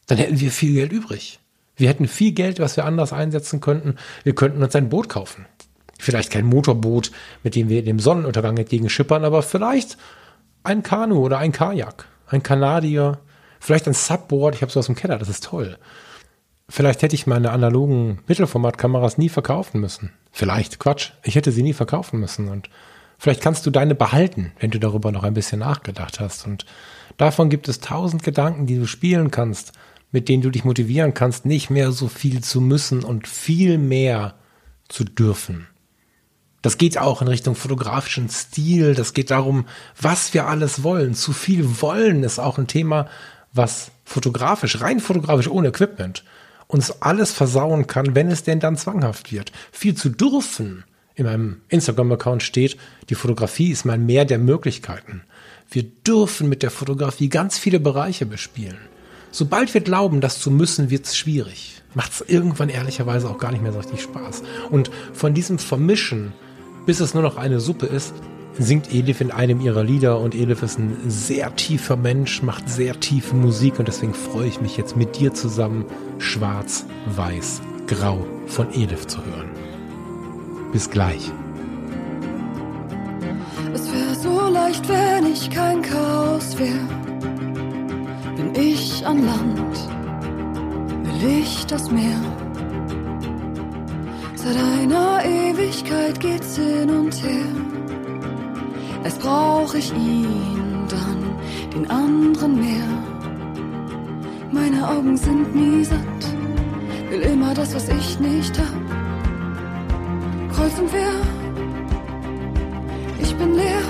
[0.07, 1.39] Dann hätten wir viel Geld übrig.
[1.75, 3.95] Wir hätten viel Geld, was wir anders einsetzen könnten.
[4.23, 5.45] Wir könnten uns ein Boot kaufen.
[5.99, 7.11] Vielleicht kein Motorboot,
[7.43, 9.97] mit dem wir dem Sonnenuntergang entgegenschippern, aber vielleicht
[10.63, 13.19] ein Kanu oder ein Kajak, ein Kanadier,
[13.63, 14.55] vielleicht ein Subboard.
[14.55, 15.77] Ich habe so aus dem Keller, das ist toll.
[16.69, 20.11] Vielleicht hätte ich meine analogen Mittelformatkameras nie verkaufen müssen.
[20.31, 22.47] Vielleicht, Quatsch, ich hätte sie nie verkaufen müssen.
[22.47, 22.69] Und
[23.17, 26.45] vielleicht kannst du deine behalten, wenn du darüber noch ein bisschen nachgedacht hast.
[26.47, 26.65] Und
[27.17, 29.73] davon gibt es tausend Gedanken, die du spielen kannst
[30.13, 34.35] mit denen du dich motivieren kannst, nicht mehr so viel zu müssen und viel mehr
[34.87, 35.67] zu dürfen.
[36.61, 38.93] Das geht auch in Richtung fotografischen Stil.
[38.93, 39.65] Das geht darum,
[39.99, 41.15] was wir alles wollen.
[41.15, 43.09] Zu viel wollen ist auch ein Thema,
[43.53, 46.23] was fotografisch, rein fotografisch ohne Equipment,
[46.67, 49.51] uns alles versauen kann, wenn es denn dann zwanghaft wird.
[49.71, 50.83] Viel zu dürfen.
[51.15, 52.77] In meinem Instagram-Account steht,
[53.09, 55.21] die Fotografie ist mein Meer der Möglichkeiten.
[55.69, 58.77] Wir dürfen mit der Fotografie ganz viele Bereiche bespielen.
[59.31, 61.81] Sobald wir glauben, das zu müssen, wird es schwierig.
[61.93, 64.41] Macht es irgendwann ehrlicherweise auch gar nicht mehr so richtig Spaß.
[64.71, 66.33] Und von diesem Vermischen,
[66.85, 68.13] bis es nur noch eine Suppe ist,
[68.57, 72.99] singt Elif in einem ihrer Lieder und Elif ist ein sehr tiefer Mensch, macht sehr
[72.99, 75.85] tiefe Musik und deswegen freue ich mich jetzt mit dir zusammen
[76.19, 79.49] Schwarz, Weiß, Grau von Elif zu hören.
[80.71, 81.31] Bis gleich.
[83.73, 87.03] Es wäre so leicht, wenn ich kein Chaos wäre
[88.35, 89.77] bin ich an Land,
[91.03, 92.21] will ich das Meer.
[94.35, 97.62] Seit einer Ewigkeit geht's hin und her.
[99.03, 101.35] Erst brauch ich ihn, dann
[101.73, 102.89] den anderen mehr.
[104.51, 106.23] Meine Augen sind nie satt,
[107.09, 110.55] will immer das, was ich nicht hab.
[110.55, 111.15] Kreuz und quer,
[113.21, 113.83] ich bin leer,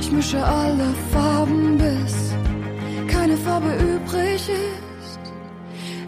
[0.00, 2.26] ich mische alle Farben bis
[3.26, 5.20] keine Farbe übrig ist.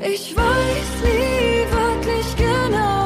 [0.00, 2.97] Ich weiß nie wirklich genau.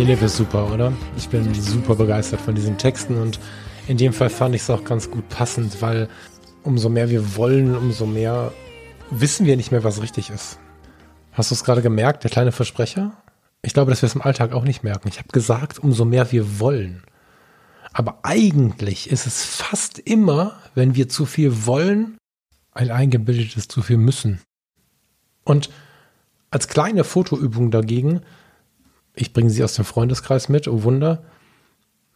[0.00, 0.94] Elif ist super, oder?
[1.18, 3.38] Ich bin super begeistert von diesen Texten und
[3.86, 6.08] in dem Fall fand ich es auch ganz gut passend, weil
[6.62, 8.50] umso mehr wir wollen, umso mehr
[9.10, 10.58] wissen wir nicht mehr, was richtig ist.
[11.32, 13.12] Hast du es gerade gemerkt, der kleine Versprecher?
[13.60, 15.08] Ich glaube, dass wir es im Alltag auch nicht merken.
[15.08, 17.02] Ich habe gesagt, umso mehr wir wollen.
[17.92, 22.16] Aber eigentlich ist es fast immer, wenn wir zu viel wollen,
[22.72, 24.40] ein eingebildetes zu viel müssen.
[25.44, 25.68] Und
[26.50, 28.22] als kleine Fotoübung dagegen,
[29.14, 31.22] ich bringe sie aus dem Freundeskreis mit, oh Wunder,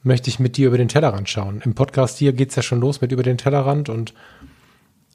[0.02, 1.62] möchte ich mit dir über den Tellerrand schauen.
[1.64, 4.14] Im Podcast hier geht's ja schon los mit über den Tellerrand und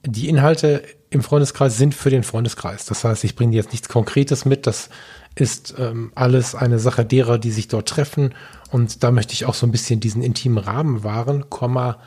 [0.05, 2.85] die Inhalte im Freundeskreis sind für den Freundeskreis.
[2.85, 4.65] Das heißt, ich bringe jetzt nichts Konkretes mit.
[4.65, 4.89] Das
[5.35, 8.33] ist ähm, alles eine Sache derer, die sich dort treffen.
[8.71, 11.99] Und da möchte ich auch so ein bisschen diesen intimen Rahmen wahren, Komma,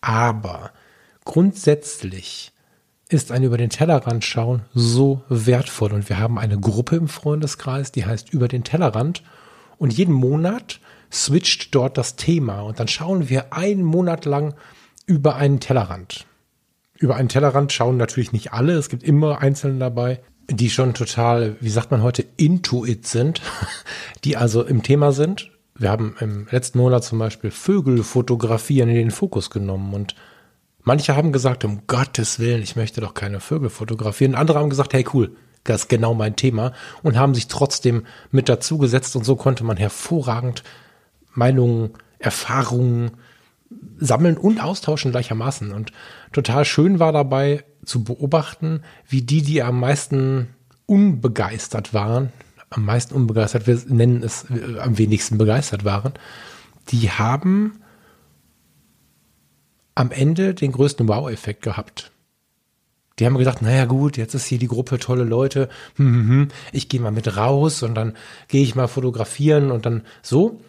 [0.00, 0.70] aber
[1.24, 2.52] grundsätzlich
[3.08, 5.92] ist ein über den Tellerrand schauen so wertvoll.
[5.92, 9.22] Und wir haben eine Gruppe im Freundeskreis, die heißt über den Tellerrand.
[9.78, 10.80] Und jeden Monat
[11.12, 14.54] switcht dort das Thema und dann schauen wir einen Monat lang
[15.06, 16.26] über einen Tellerrand.
[16.98, 21.56] Über einen Tellerrand schauen natürlich nicht alle, es gibt immer Einzelne dabei, die schon total,
[21.60, 23.40] wie sagt man heute, intuit sind,
[24.24, 25.50] die also im Thema sind.
[25.76, 30.14] Wir haben im letzten Monat zum Beispiel Vögel fotografieren in den Fokus genommen und
[30.84, 34.34] manche haben gesagt, um Gottes Willen, ich möchte doch keine Vögel fotografieren.
[34.34, 36.72] Andere haben gesagt, hey cool, das ist genau mein Thema
[37.02, 40.62] und haben sich trotzdem mit dazugesetzt und so konnte man hervorragend
[41.32, 43.12] Meinungen, Erfahrungen
[43.98, 45.72] sammeln und austauschen gleichermaßen.
[45.72, 45.92] Und
[46.32, 50.54] total schön war dabei zu beobachten, wie die, die am meisten
[50.86, 52.32] unbegeistert waren,
[52.70, 56.12] am meisten unbegeistert, wir nennen es äh, am wenigsten begeistert waren,
[56.90, 57.80] die haben
[59.94, 62.10] am Ende den größten Wow-Effekt gehabt.
[63.18, 66.48] Die haben gesagt, naja gut, jetzt ist hier die Gruppe tolle Leute, hm, hm, hm,
[66.72, 68.14] ich gehe mal mit raus und dann
[68.48, 70.60] gehe ich mal fotografieren und dann so.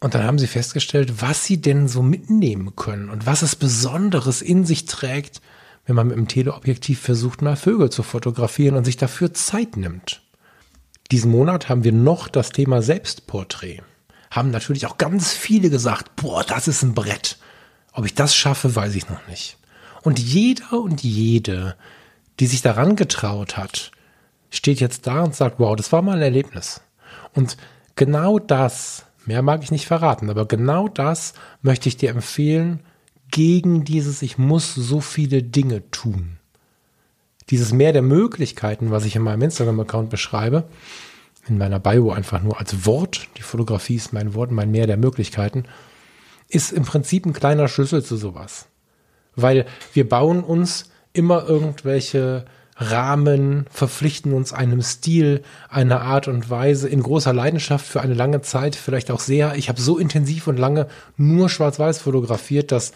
[0.00, 4.40] Und dann haben sie festgestellt, was sie denn so mitnehmen können und was es Besonderes
[4.40, 5.42] in sich trägt,
[5.84, 10.22] wenn man mit dem Teleobjektiv versucht, mal Vögel zu fotografieren und sich dafür Zeit nimmt.
[11.10, 13.82] Diesen Monat haben wir noch das Thema Selbstporträt.
[14.30, 17.38] Haben natürlich auch ganz viele gesagt, boah, das ist ein Brett.
[17.92, 19.56] Ob ich das schaffe, weiß ich noch nicht.
[20.02, 21.76] Und jeder und jede,
[22.38, 23.90] die sich daran getraut hat,
[24.50, 26.80] steht jetzt da und sagt, wow, das war mal ein Erlebnis.
[27.34, 27.56] Und
[27.96, 32.80] genau das Mehr mag ich nicht verraten, aber genau das möchte ich dir empfehlen,
[33.30, 36.38] gegen dieses Ich muss so viele Dinge tun.
[37.50, 40.64] Dieses Mehr der Möglichkeiten, was ich in meinem Instagram-Account beschreibe,
[41.46, 44.96] in meiner Bio einfach nur als Wort, die Fotografie ist mein Wort, mein Mehr der
[44.96, 45.64] Möglichkeiten,
[46.50, 48.66] ist im Prinzip ein kleiner Schlüssel zu sowas.
[49.36, 52.44] Weil wir bauen uns immer irgendwelche
[52.76, 58.40] Rahmen, verpflichten uns einem Stil, einer Art und Weise in großer Leidenschaft für eine lange
[58.40, 59.54] Zeit, vielleicht auch sehr.
[59.56, 60.86] Ich habe so intensiv und lange
[61.16, 62.92] nur schwarz-weiß fotografiert, dass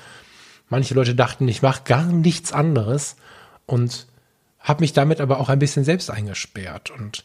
[0.71, 3.17] manche Leute dachten, ich mache gar nichts anderes
[3.67, 4.07] und
[4.59, 7.25] habe mich damit aber auch ein bisschen selbst eingesperrt und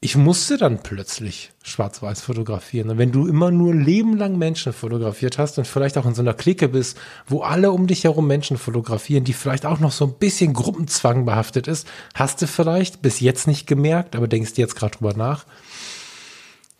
[0.00, 2.88] ich musste dann plötzlich schwarz-weiß fotografieren.
[2.90, 6.34] Und wenn du immer nur lebenlang Menschen fotografiert hast und vielleicht auch in so einer
[6.34, 6.96] Clique bist,
[7.26, 11.24] wo alle um dich herum Menschen fotografieren, die vielleicht auch noch so ein bisschen Gruppenzwang
[11.24, 15.46] behaftet ist, hast du vielleicht bis jetzt nicht gemerkt, aber denkst jetzt gerade drüber nach.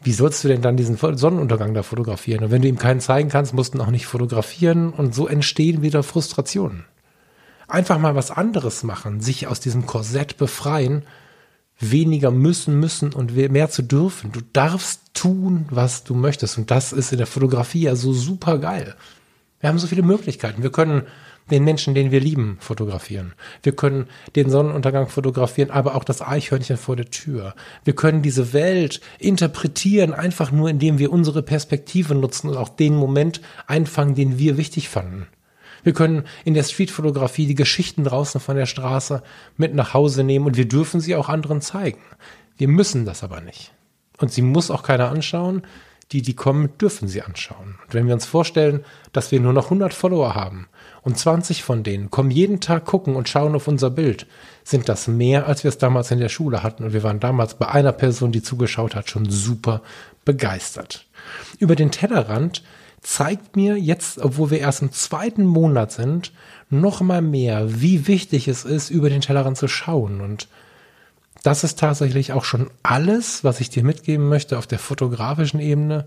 [0.00, 2.44] Wie sollst du denn dann diesen Sonnenuntergang da fotografieren?
[2.44, 5.26] Und wenn du ihm keinen zeigen kannst, musst du ihn auch nicht fotografieren und so
[5.26, 6.84] entstehen wieder Frustrationen.
[7.66, 11.02] Einfach mal was anderes machen, sich aus diesem Korsett befreien
[11.78, 14.32] weniger müssen, müssen und mehr zu dürfen.
[14.32, 16.58] Du darfst tun, was du möchtest.
[16.58, 18.94] Und das ist in der Fotografie ja so super geil.
[19.60, 20.62] Wir haben so viele Möglichkeiten.
[20.62, 21.02] Wir können
[21.50, 23.32] den Menschen, den wir lieben, fotografieren.
[23.62, 24.06] Wir können
[24.36, 27.54] den Sonnenuntergang fotografieren, aber auch das Eichhörnchen vor der Tür.
[27.84, 32.94] Wir können diese Welt interpretieren, einfach nur indem wir unsere Perspektive nutzen und auch den
[32.94, 35.26] Moment einfangen, den wir wichtig fanden.
[35.84, 39.22] Wir können in der Streetfotografie die Geschichten draußen von der Straße
[39.56, 42.00] mit nach Hause nehmen und wir dürfen sie auch anderen zeigen.
[42.56, 43.72] Wir müssen das aber nicht.
[44.18, 45.62] Und sie muss auch keiner anschauen.
[46.10, 47.78] Die, die kommen, dürfen sie anschauen.
[47.84, 50.66] Und wenn wir uns vorstellen, dass wir nur noch 100 Follower haben
[51.02, 54.26] und 20 von denen kommen jeden Tag gucken und schauen auf unser Bild,
[54.64, 56.84] sind das mehr, als wir es damals in der Schule hatten.
[56.84, 59.82] Und wir waren damals bei einer Person, die zugeschaut hat, schon super
[60.24, 61.06] begeistert.
[61.58, 62.62] Über den Tellerrand
[63.00, 66.32] zeigt mir jetzt, obwohl wir erst im zweiten Monat sind,
[66.70, 70.20] noch mal mehr, wie wichtig es ist, über den Tellerrand zu schauen.
[70.20, 70.48] Und
[71.42, 76.06] das ist tatsächlich auch schon alles, was ich dir mitgeben möchte auf der fotografischen Ebene.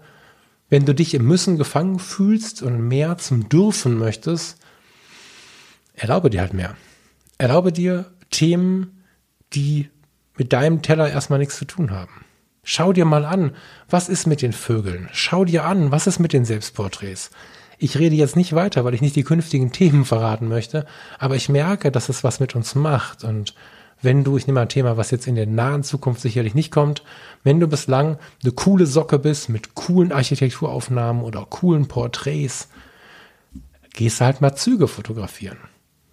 [0.69, 4.57] Wenn du dich im Müssen gefangen fühlst und mehr zum Dürfen möchtest,
[5.95, 6.75] erlaube dir halt mehr.
[7.37, 9.03] Erlaube dir Themen,
[9.53, 9.89] die
[10.37, 12.25] mit deinem Teller erstmal nichts zu tun haben.
[12.63, 13.55] Schau dir mal an,
[13.89, 15.09] was ist mit den Vögeln?
[15.13, 17.31] Schau dir an, was ist mit den Selbstporträts?
[17.79, 20.85] Ich rede jetzt nicht weiter, weil ich nicht die künftigen Themen verraten möchte,
[21.17, 23.23] aber ich merke, dass es was mit uns macht.
[23.23, 23.55] Und
[24.03, 27.03] wenn du, ich nehme ein Thema, was jetzt in der nahen Zukunft sicherlich nicht kommt,
[27.43, 32.69] wenn du bislang eine coole Socke bist mit coolen Architekturaufnahmen oder coolen Porträts,
[33.93, 35.57] gehst du halt mal Züge fotografieren.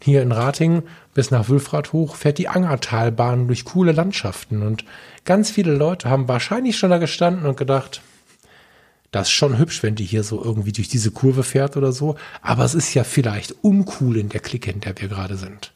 [0.01, 4.85] Hier in Ratingen bis nach Wülfrath hoch fährt die Angertalbahn durch coole Landschaften und
[5.25, 8.01] ganz viele Leute haben wahrscheinlich schon da gestanden und gedacht,
[9.11, 12.17] das ist schon hübsch, wenn die hier so irgendwie durch diese Kurve fährt oder so,
[12.43, 15.73] aber es ist ja vielleicht uncool in der Clique, in der wir gerade sind.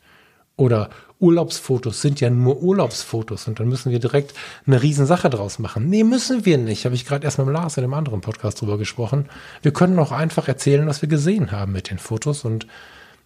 [0.57, 4.35] Oder Urlaubsfotos sind ja nur Urlaubsfotos und dann müssen wir direkt
[4.67, 5.89] eine Riesensache draus machen.
[5.89, 6.85] Nee, müssen wir nicht.
[6.85, 9.29] Habe ich gerade erst mit Lars in einem anderen Podcast drüber gesprochen.
[9.63, 12.67] Wir können auch einfach erzählen, was wir gesehen haben mit den Fotos und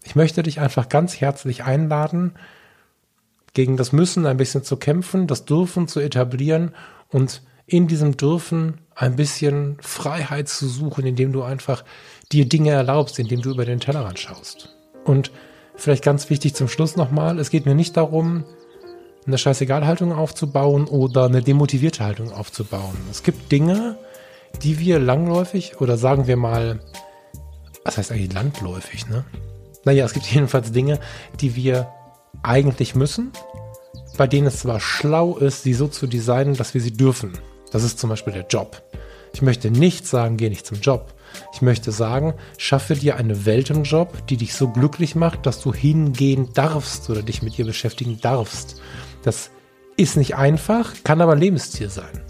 [0.07, 2.33] ich möchte dich einfach ganz herzlich einladen,
[3.55, 6.75] gegen das Müssen ein bisschen zu kämpfen, das Dürfen zu etablieren
[7.09, 11.85] und in diesem Dürfen ein bisschen Freiheit zu suchen, indem du einfach
[12.31, 14.77] dir Dinge erlaubst, indem du über den Tellerrand schaust.
[15.05, 15.33] Und
[15.75, 18.45] vielleicht ganz wichtig zum Schluss nochmal, es geht mir nicht darum,
[19.27, 22.97] eine Scheißegal-Haltung aufzubauen oder eine demotivierte Haltung aufzubauen.
[23.11, 23.99] Es gibt Dinge,
[24.63, 26.79] die wir langläufig oder sagen wir mal,
[27.85, 29.25] was heißt eigentlich landläufig, ne?
[29.87, 31.01] Naja, es gibt jedenfalls Dinge,
[31.41, 31.89] die wir
[32.43, 33.32] eigentlich müssen,
[34.18, 37.32] bei denen es zwar schlau ist, sie so zu designen, dass wir sie dürfen.
[37.72, 38.82] Das ist zum Beispiel der Job.
[39.32, 41.14] Ich möchte nicht sagen, geh nicht zum Job.
[41.53, 45.61] Ich möchte sagen, schaffe dir eine Welt im Job, die dich so glücklich macht, dass
[45.61, 48.80] du hingehen darfst oder dich mit ihr beschäftigen darfst.
[49.22, 49.51] Das
[49.97, 52.22] ist nicht einfach, kann aber Lebensstil sein.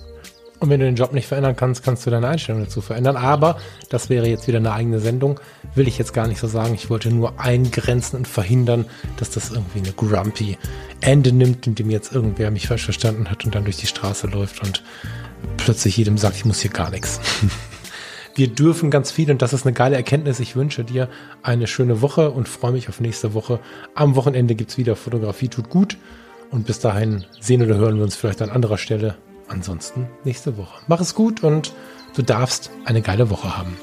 [0.59, 3.17] Und wenn du den Job nicht verändern kannst, kannst du deine Einstellung dazu verändern.
[3.17, 3.59] Aber
[3.91, 5.39] das wäre jetzt wieder eine eigene Sendung.
[5.75, 6.75] Will ich jetzt gar nicht so sagen.
[6.75, 8.87] Ich wollte nur eingrenzen und verhindern,
[9.19, 10.57] dass das irgendwie eine grumpy
[11.01, 14.29] Ende nimmt, in dem jetzt irgendwer mich falsch verstanden hat und dann durch die Straße
[14.29, 14.83] läuft und
[15.59, 17.21] plötzlich jedem sagt, ich muss hier gar nichts.
[18.35, 20.41] Wir dürfen ganz viel und das ist eine geile Erkenntnis.
[20.41, 21.09] Ich wünsche dir
[21.43, 23.61] eine schöne Woche und freue mich auf nächste Woche.
[23.95, 25.97] Am Wochenende gibt es wieder Fotografie tut gut.
[26.51, 29.17] Und bis dahin sehen oder hören wir uns vielleicht an anderer Stelle.
[29.49, 30.81] Ansonsten nächste Woche.
[30.89, 31.73] Mach es gut und
[32.15, 33.77] du darfst eine geile Woche haben.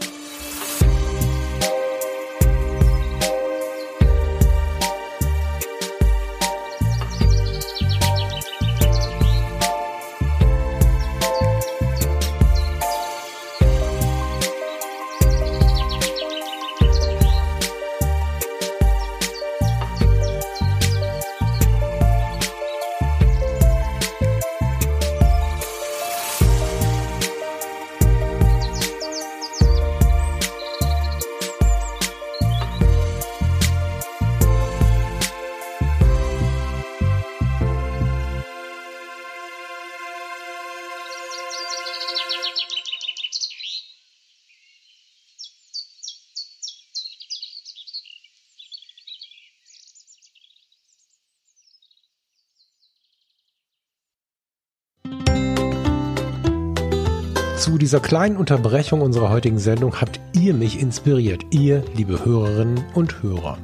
[57.64, 63.24] Zu dieser kleinen Unterbrechung unserer heutigen Sendung habt ihr mich inspiriert, ihr liebe Hörerinnen und
[63.24, 63.58] Hörer.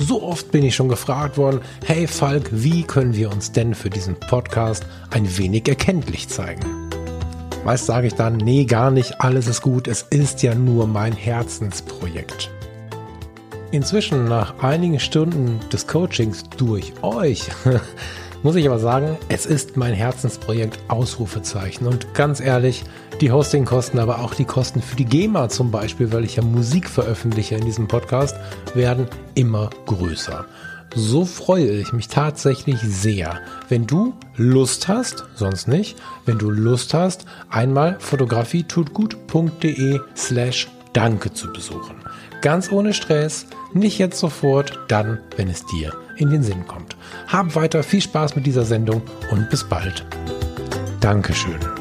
[0.00, 3.90] So oft bin ich schon gefragt worden, hey Falk, wie können wir uns denn für
[3.90, 6.90] diesen Podcast ein wenig erkenntlich zeigen?
[7.64, 11.12] Meist sage ich dann, nee, gar nicht, alles ist gut, es ist ja nur mein
[11.12, 12.50] Herzensprojekt.
[13.70, 17.44] Inzwischen, nach einigen Stunden des Coachings durch euch,
[18.42, 21.86] muss ich aber sagen, es ist mein Herzensprojekt Ausrufezeichen.
[21.86, 22.84] Und ganz ehrlich,
[23.20, 26.88] die Hostingkosten, aber auch die Kosten für die GEMA zum Beispiel, weil ich ja Musik
[26.88, 28.36] veröffentliche in diesem Podcast,
[28.74, 30.44] werden immer größer.
[30.94, 36.94] So freue ich mich tatsächlich sehr, wenn du Lust hast, sonst nicht, wenn du Lust
[36.94, 41.96] hast, einmal fotografietutgut.de slash danke zu besuchen.
[42.40, 46.96] Ganz ohne Stress, nicht jetzt sofort, dann, wenn es dir in den Sinn kommt.
[47.28, 50.04] Hab weiter viel Spaß mit dieser Sendung und bis bald.
[51.00, 51.77] Dankeschön.